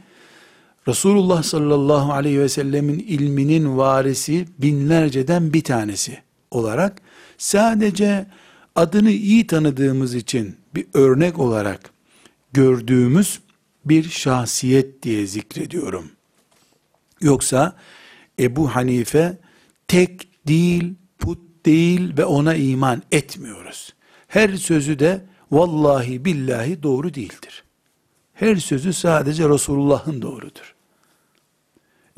[0.89, 6.19] Resulullah sallallahu aleyhi ve sellemin ilminin varisi binlerceden bir tanesi
[6.51, 7.03] olarak
[7.39, 8.27] sadece
[8.75, 11.91] adını iyi tanıdığımız için bir örnek olarak
[12.53, 13.41] gördüğümüz
[13.85, 16.11] bir şahsiyet diye zikrediyorum.
[17.21, 17.77] Yoksa
[18.39, 19.39] Ebu Hanife
[19.89, 23.95] tek değil, put değil ve ona iman etmiyoruz.
[24.29, 27.65] Her sözü de vallahi billahi doğru değildir.
[28.35, 30.75] Her sözü sadece Resulullah'ın doğrudur.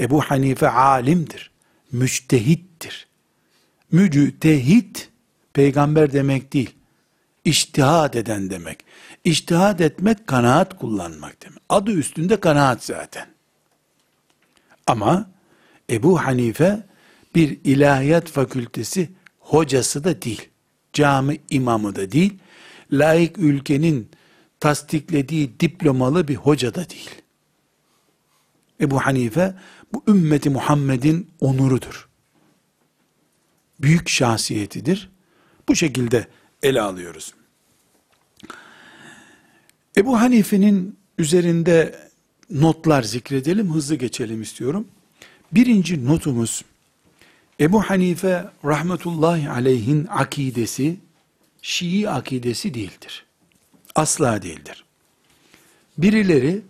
[0.00, 1.50] Ebu Hanife alimdir,
[1.92, 3.08] müçtehittir.
[3.92, 5.08] Müctehit,
[5.52, 6.70] peygamber demek değil,
[7.48, 8.84] iştihad eden demek.
[9.24, 11.58] İştihad etmek, kanaat kullanmak demek.
[11.68, 13.26] Adı üstünde kanaat zaten.
[14.86, 15.30] Ama
[15.90, 16.86] Ebu Hanife
[17.34, 20.48] bir ilahiyat fakültesi hocası da değil.
[20.92, 22.38] Cami imamı da değil.
[22.92, 24.10] Laik ülkenin
[24.60, 27.10] tasdiklediği diplomalı bir hoca da değil.
[28.80, 29.54] Ebu Hanife
[29.92, 32.08] bu ümmeti Muhammed'in onurudur.
[33.80, 35.10] Büyük şahsiyetidir.
[35.68, 36.26] Bu şekilde
[36.62, 37.37] ele alıyoruz.
[39.98, 41.94] Ebu Hanife'nin üzerinde
[42.50, 44.88] notlar zikredelim, hızlı geçelim istiyorum.
[45.52, 46.64] Birinci notumuz,
[47.60, 50.96] Ebu Hanife rahmetullahi aleyhin akidesi,
[51.62, 53.24] Şii akidesi değildir.
[53.94, 54.84] Asla değildir.
[55.98, 56.62] Birileri,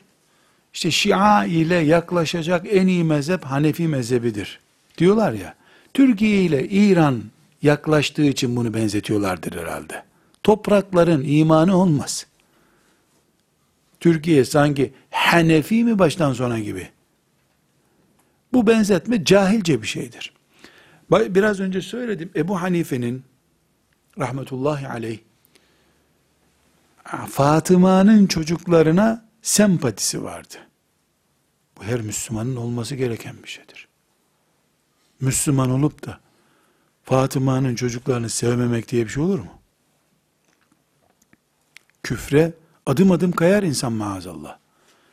[0.74, 4.61] işte Şia ile yaklaşacak en iyi mezhep Hanefi mezhebidir.
[4.99, 5.55] Diyorlar ya,
[5.95, 7.22] Türkiye ile İran
[7.62, 10.05] yaklaştığı için bunu benzetiyorlardır herhalde.
[10.43, 12.26] Toprakların imanı olmaz.
[14.01, 16.88] Türkiye sanki Hanefi mi baştan sona gibi.
[18.53, 20.32] Bu benzetme cahilce bir şeydir.
[21.11, 22.30] Biraz önce söyledim.
[22.36, 23.24] Ebu Hanife'nin
[24.18, 25.18] rahmetullahi aleyh
[27.30, 30.55] Fatıma'nın çocuklarına sempatisi vardı.
[31.78, 33.88] Bu her Müslümanın olması gereken bir şeydir.
[35.20, 36.20] Müslüman olup da
[37.05, 39.53] Fatıma'nın çocuklarını sevmemek diye bir şey olur mu?
[42.03, 42.53] Küfre
[42.89, 44.59] adım adım kayar insan maazallah.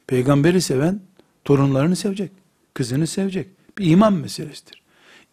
[0.07, 1.01] Peygamberi seven
[1.43, 2.31] torunlarını sevecek,
[2.73, 3.49] kızını sevecek.
[3.77, 4.83] Bir iman meselesidir.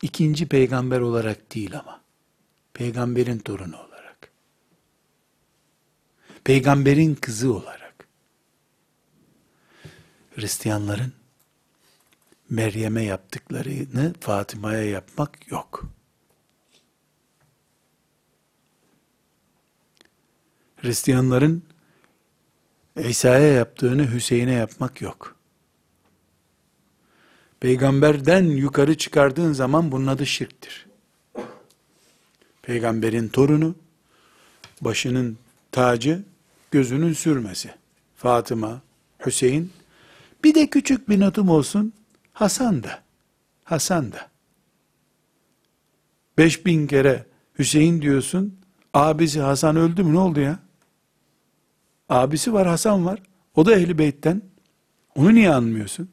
[0.02, 2.00] İkinci peygamber olarak değil ama.
[2.74, 4.32] Peygamberin torunu olarak.
[6.44, 8.08] Peygamberin kızı olarak.
[10.36, 11.12] Hristiyanların
[12.50, 15.84] Meryem'e yaptıklarını Fatıma'ya yapmak yok.
[20.76, 21.62] Hristiyanların
[22.96, 25.36] İsa'ya yaptığını Hüseyin'e yapmak yok.
[27.60, 30.86] Peygamberden yukarı çıkardığın zaman bunun adı şirktir.
[32.62, 33.74] Peygamberin torunu,
[34.80, 35.38] başının
[35.72, 36.22] tacı,
[36.70, 37.74] gözünün sürmesi.
[38.16, 38.82] Fatıma,
[39.26, 39.72] Hüseyin,
[40.44, 41.92] bir de küçük bir notum olsun,
[42.32, 43.02] Hasan da.
[43.64, 44.30] Hasan da.
[46.38, 47.26] Beş bin kere
[47.58, 48.58] Hüseyin diyorsun,
[48.94, 50.58] abisi Hasan öldü mü ne oldu ya?
[52.08, 53.22] Abisi var Hasan var.
[53.54, 54.42] O da ehli beytten.
[55.14, 56.08] Onu niye anmıyorsun?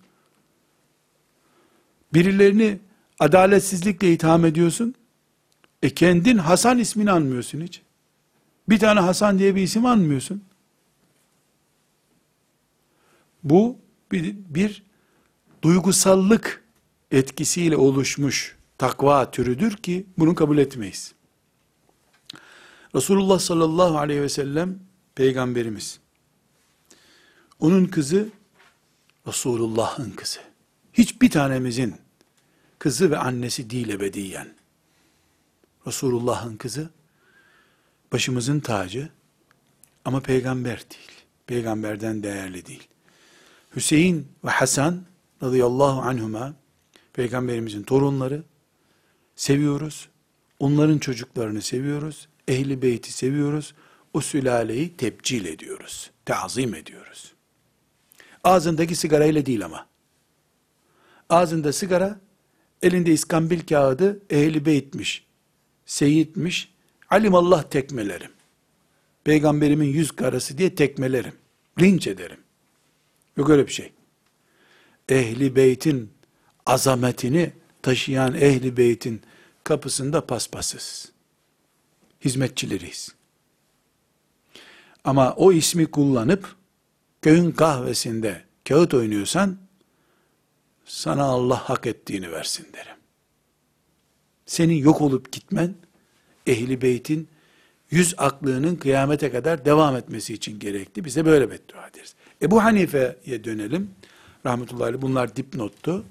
[2.13, 2.79] Birilerini
[3.19, 4.95] adaletsizlikle itham ediyorsun.
[5.83, 7.81] E kendin Hasan ismini anmıyorsun hiç.
[8.69, 10.43] Bir tane Hasan diye bir isim anmıyorsun.
[13.43, 13.77] Bu
[14.11, 14.83] bir, bir
[15.61, 16.63] duygusallık
[17.11, 21.13] etkisiyle oluşmuş takva türüdür ki bunu kabul etmeyiz.
[22.95, 24.79] Resulullah sallallahu aleyhi ve sellem
[25.20, 25.99] peygamberimiz.
[27.59, 28.30] Onun kızı
[29.28, 30.39] Resulullah'ın kızı.
[30.93, 31.95] Hiçbir tanemizin
[32.80, 34.55] kızı ve annesi değil ebediyen.
[35.88, 36.89] Resulullah'ın kızı
[38.11, 39.09] başımızın tacı
[40.05, 41.11] ama peygamber değil.
[41.47, 42.88] Peygamberden değerli değil.
[43.76, 45.03] Hüseyin ve Hasan
[45.43, 46.53] radıyallahu anhuma
[47.13, 48.43] peygamberimizin torunları
[49.36, 50.09] seviyoruz.
[50.59, 52.28] Onların çocuklarını seviyoruz.
[52.47, 53.74] Ehli beyti seviyoruz.
[54.14, 56.12] O sülaleyi tebcil ediyoruz.
[56.26, 57.34] Tazim ediyoruz.
[58.43, 59.88] Ağzındaki sigarayla değil ama.
[61.30, 62.20] Ağzında sigara,
[62.82, 65.26] elinde iskambil kağıdı ehli beytmiş,
[65.86, 66.74] seyitmiş,
[67.10, 68.32] alimallah tekmelerim.
[69.24, 71.34] Peygamberimin yüz karası diye tekmelerim.
[71.82, 72.39] Linç ederim.
[73.38, 73.91] Yok öyle bir şey.
[75.10, 76.12] Ehli beytin
[76.66, 77.51] azametini
[77.82, 79.22] taşıyan ehli beytin
[79.64, 81.12] kapısında paspasız.
[82.26, 83.18] Hizmetçileriyiz.
[85.03, 86.55] Ama o ismi kullanıp
[87.21, 89.57] köyün kahvesinde kağıt oynuyorsan
[90.85, 92.97] sana Allah hak ettiğini versin derim.
[94.45, 95.75] Senin yok olup gitmen
[96.47, 97.27] ehli beytin
[97.91, 101.05] yüz aklının kıyamete kadar devam etmesi için gerekli.
[101.05, 102.15] Bize böyle beddua ederiz.
[102.41, 103.91] Ebu Hanife'ye dönelim.
[104.45, 106.05] Rahmetullahi bunlar dipnottu.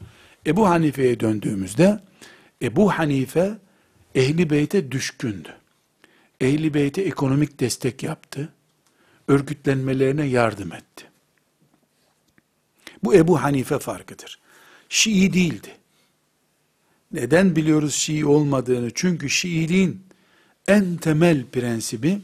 [0.47, 2.01] Ebu Hanife'ye döndüğümüzde
[2.63, 3.59] Ebu Hanife
[4.15, 5.55] ehli beyte düşkündü.
[6.41, 8.49] Ehli beyte ekonomik destek yaptı.
[9.29, 11.05] Örgütlenmelerine yardım etti.
[13.05, 14.39] Bu Ebu Hanife farkıdır.
[14.89, 15.77] Şii değildi.
[17.13, 18.91] Neden biliyoruz Şii olmadığını?
[18.95, 20.03] Çünkü Şiiliğin
[20.69, 22.21] en temel prensibi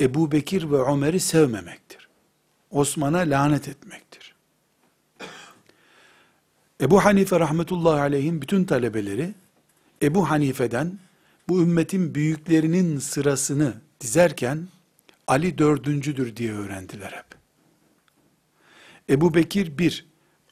[0.00, 2.08] Ebu Bekir ve Ömer'i sevmemektir.
[2.70, 4.34] Osman'a lanet etmektir.
[6.80, 9.34] Ebu Hanife rahmetullahi aleyhin bütün talebeleri
[10.02, 10.98] Ebu Hanife'den
[11.48, 14.68] bu ümmetin büyüklerinin sırasını dizerken
[15.30, 17.26] Ali dördüncüdür diye öğrendiler hep.
[19.10, 20.06] Ebu Bekir bir,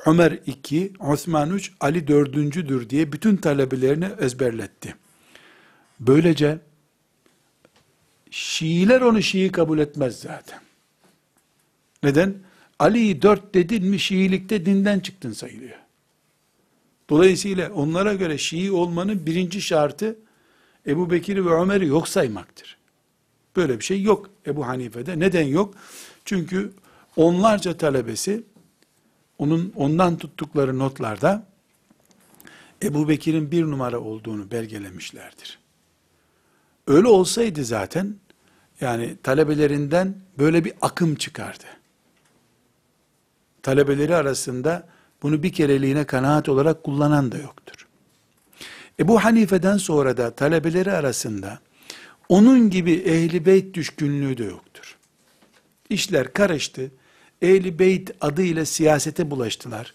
[0.07, 4.95] Ömer iki, Osman üç, Ali dördüncüdür diye bütün talebelerini ezberletti.
[6.01, 6.59] Böylece
[8.31, 10.61] Şiiler onu Şii kabul etmez zaten.
[12.03, 12.35] Neden?
[12.79, 15.79] Ali'yi dört dedin mi Şiilikte dinden çıktın sayılıyor.
[17.11, 20.16] Dolayısıyla onlara göre Şii olmanın birinci şartı
[20.87, 22.78] Ebu Bekir ve Ömer'i yok saymaktır.
[23.59, 25.18] Böyle bir şey yok Ebu Hanife'de.
[25.18, 25.74] Neden yok?
[26.24, 26.72] Çünkü
[27.16, 28.42] onlarca talebesi
[29.38, 31.46] onun ondan tuttukları notlarda
[32.82, 35.59] Ebu Bekir'in bir numara olduğunu belgelemişlerdir.
[36.86, 38.14] Öyle olsaydı zaten
[38.80, 41.64] yani talebelerinden böyle bir akım çıkardı.
[43.62, 44.88] Talebeleri arasında
[45.22, 47.86] bunu bir kereliğine kanaat olarak kullanan da yoktur.
[49.00, 51.59] Ebu Hanife'den sonra da talebeleri arasında
[52.29, 54.97] onun gibi ehli beyt düşkünlüğü de yoktur.
[55.91, 56.91] İşler karıştı.
[57.43, 59.95] Ehli beyt adıyla siyasete bulaştılar.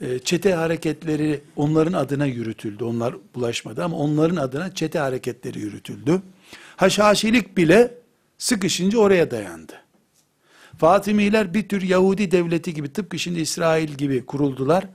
[0.00, 2.84] Ee, çete hareketleri onların adına yürütüldü.
[2.84, 6.22] Onlar bulaşmadı ama onların adına çete hareketleri yürütüldü.
[6.76, 7.94] Haşhaşilik bile
[8.38, 9.72] sıkışınca oraya dayandı.
[10.78, 14.86] Fatimiler bir tür Yahudi devleti gibi tıpkı şimdi İsrail gibi kuruldular.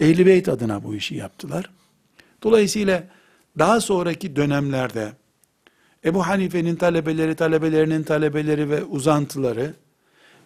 [0.00, 1.70] Ehli Beyt adına bu işi yaptılar.
[2.42, 3.04] Dolayısıyla
[3.58, 5.12] daha sonraki dönemlerde
[6.04, 9.74] Ebu Hanife'nin talebeleri, talebelerinin talebeleri ve uzantıları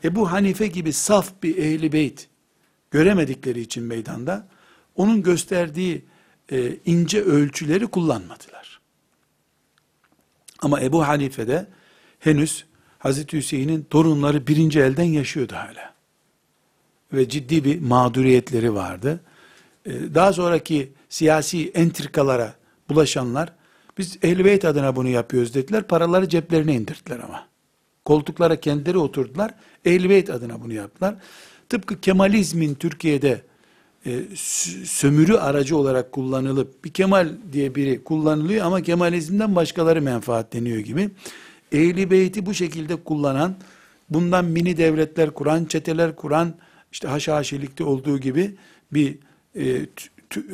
[0.05, 2.29] Ebu Hanife gibi saf bir ehli beyt
[2.91, 4.49] göremedikleri için meydanda
[4.97, 6.05] onun gösterdiği
[6.53, 8.81] e, ince ölçüleri kullanmadılar.
[10.63, 11.67] Ama Ebu Hanife'de
[12.19, 12.65] henüz
[12.99, 15.95] Hazreti Hüseyin'in torunları birinci elden yaşıyordu hala.
[17.13, 19.21] Ve ciddi bir mağduriyetleri vardı.
[19.87, 22.55] E, daha sonraki siyasi entrikalara
[22.89, 23.53] bulaşanlar,
[23.99, 27.47] biz ehl adına bunu yapıyoruz dediler, paraları ceplerine indirdiler ama.
[28.05, 31.15] Koltuklara kendileri oturdular, ehl adına bunu yaptılar.
[31.69, 33.43] Tıpkı Kemalizmin Türkiye'de
[34.07, 34.23] e,
[34.85, 41.11] sömürü aracı olarak kullanılıp, bir Kemal diye biri kullanılıyor ama Kemalizmden başkaları menfaatleniyor gibi.
[41.73, 43.55] Ehli bu şekilde kullanan,
[44.11, 46.55] bundan mini devletler kuran, çeteler kuran,
[46.93, 48.57] işte haşhaşilikte olduğu gibi
[48.93, 49.19] bir
[49.57, 49.87] e,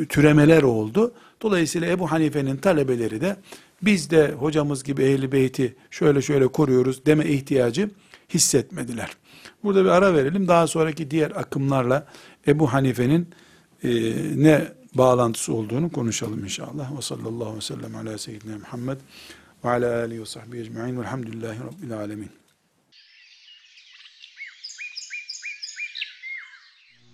[0.09, 1.15] türemeler oldu.
[1.43, 3.37] Dolayısıyla Ebu Hanife'nin talebeleri de
[3.83, 7.91] biz de hocamız gibi Ehli Beyt'i şöyle şöyle koruyoruz deme ihtiyacı
[8.35, 9.11] hissetmediler.
[9.65, 10.49] Burada bir ara verelim.
[10.49, 12.07] Daha sonraki diğer akımlarla
[12.47, 13.29] Ebu Hanife'nin
[13.85, 13.91] e,
[14.37, 16.97] ne bağlantısı olduğunu konuşalım inşallah.
[16.97, 18.99] Ve sallallahu aleyhi ve sellem ala seyyidina Muhammed
[19.65, 22.31] ve ala alihi ve sahbihi ecma'in velhamdülillahi rabbil alemin.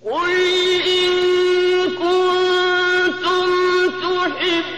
[0.01, 0.39] Oy!
[4.49, 4.78] حبيب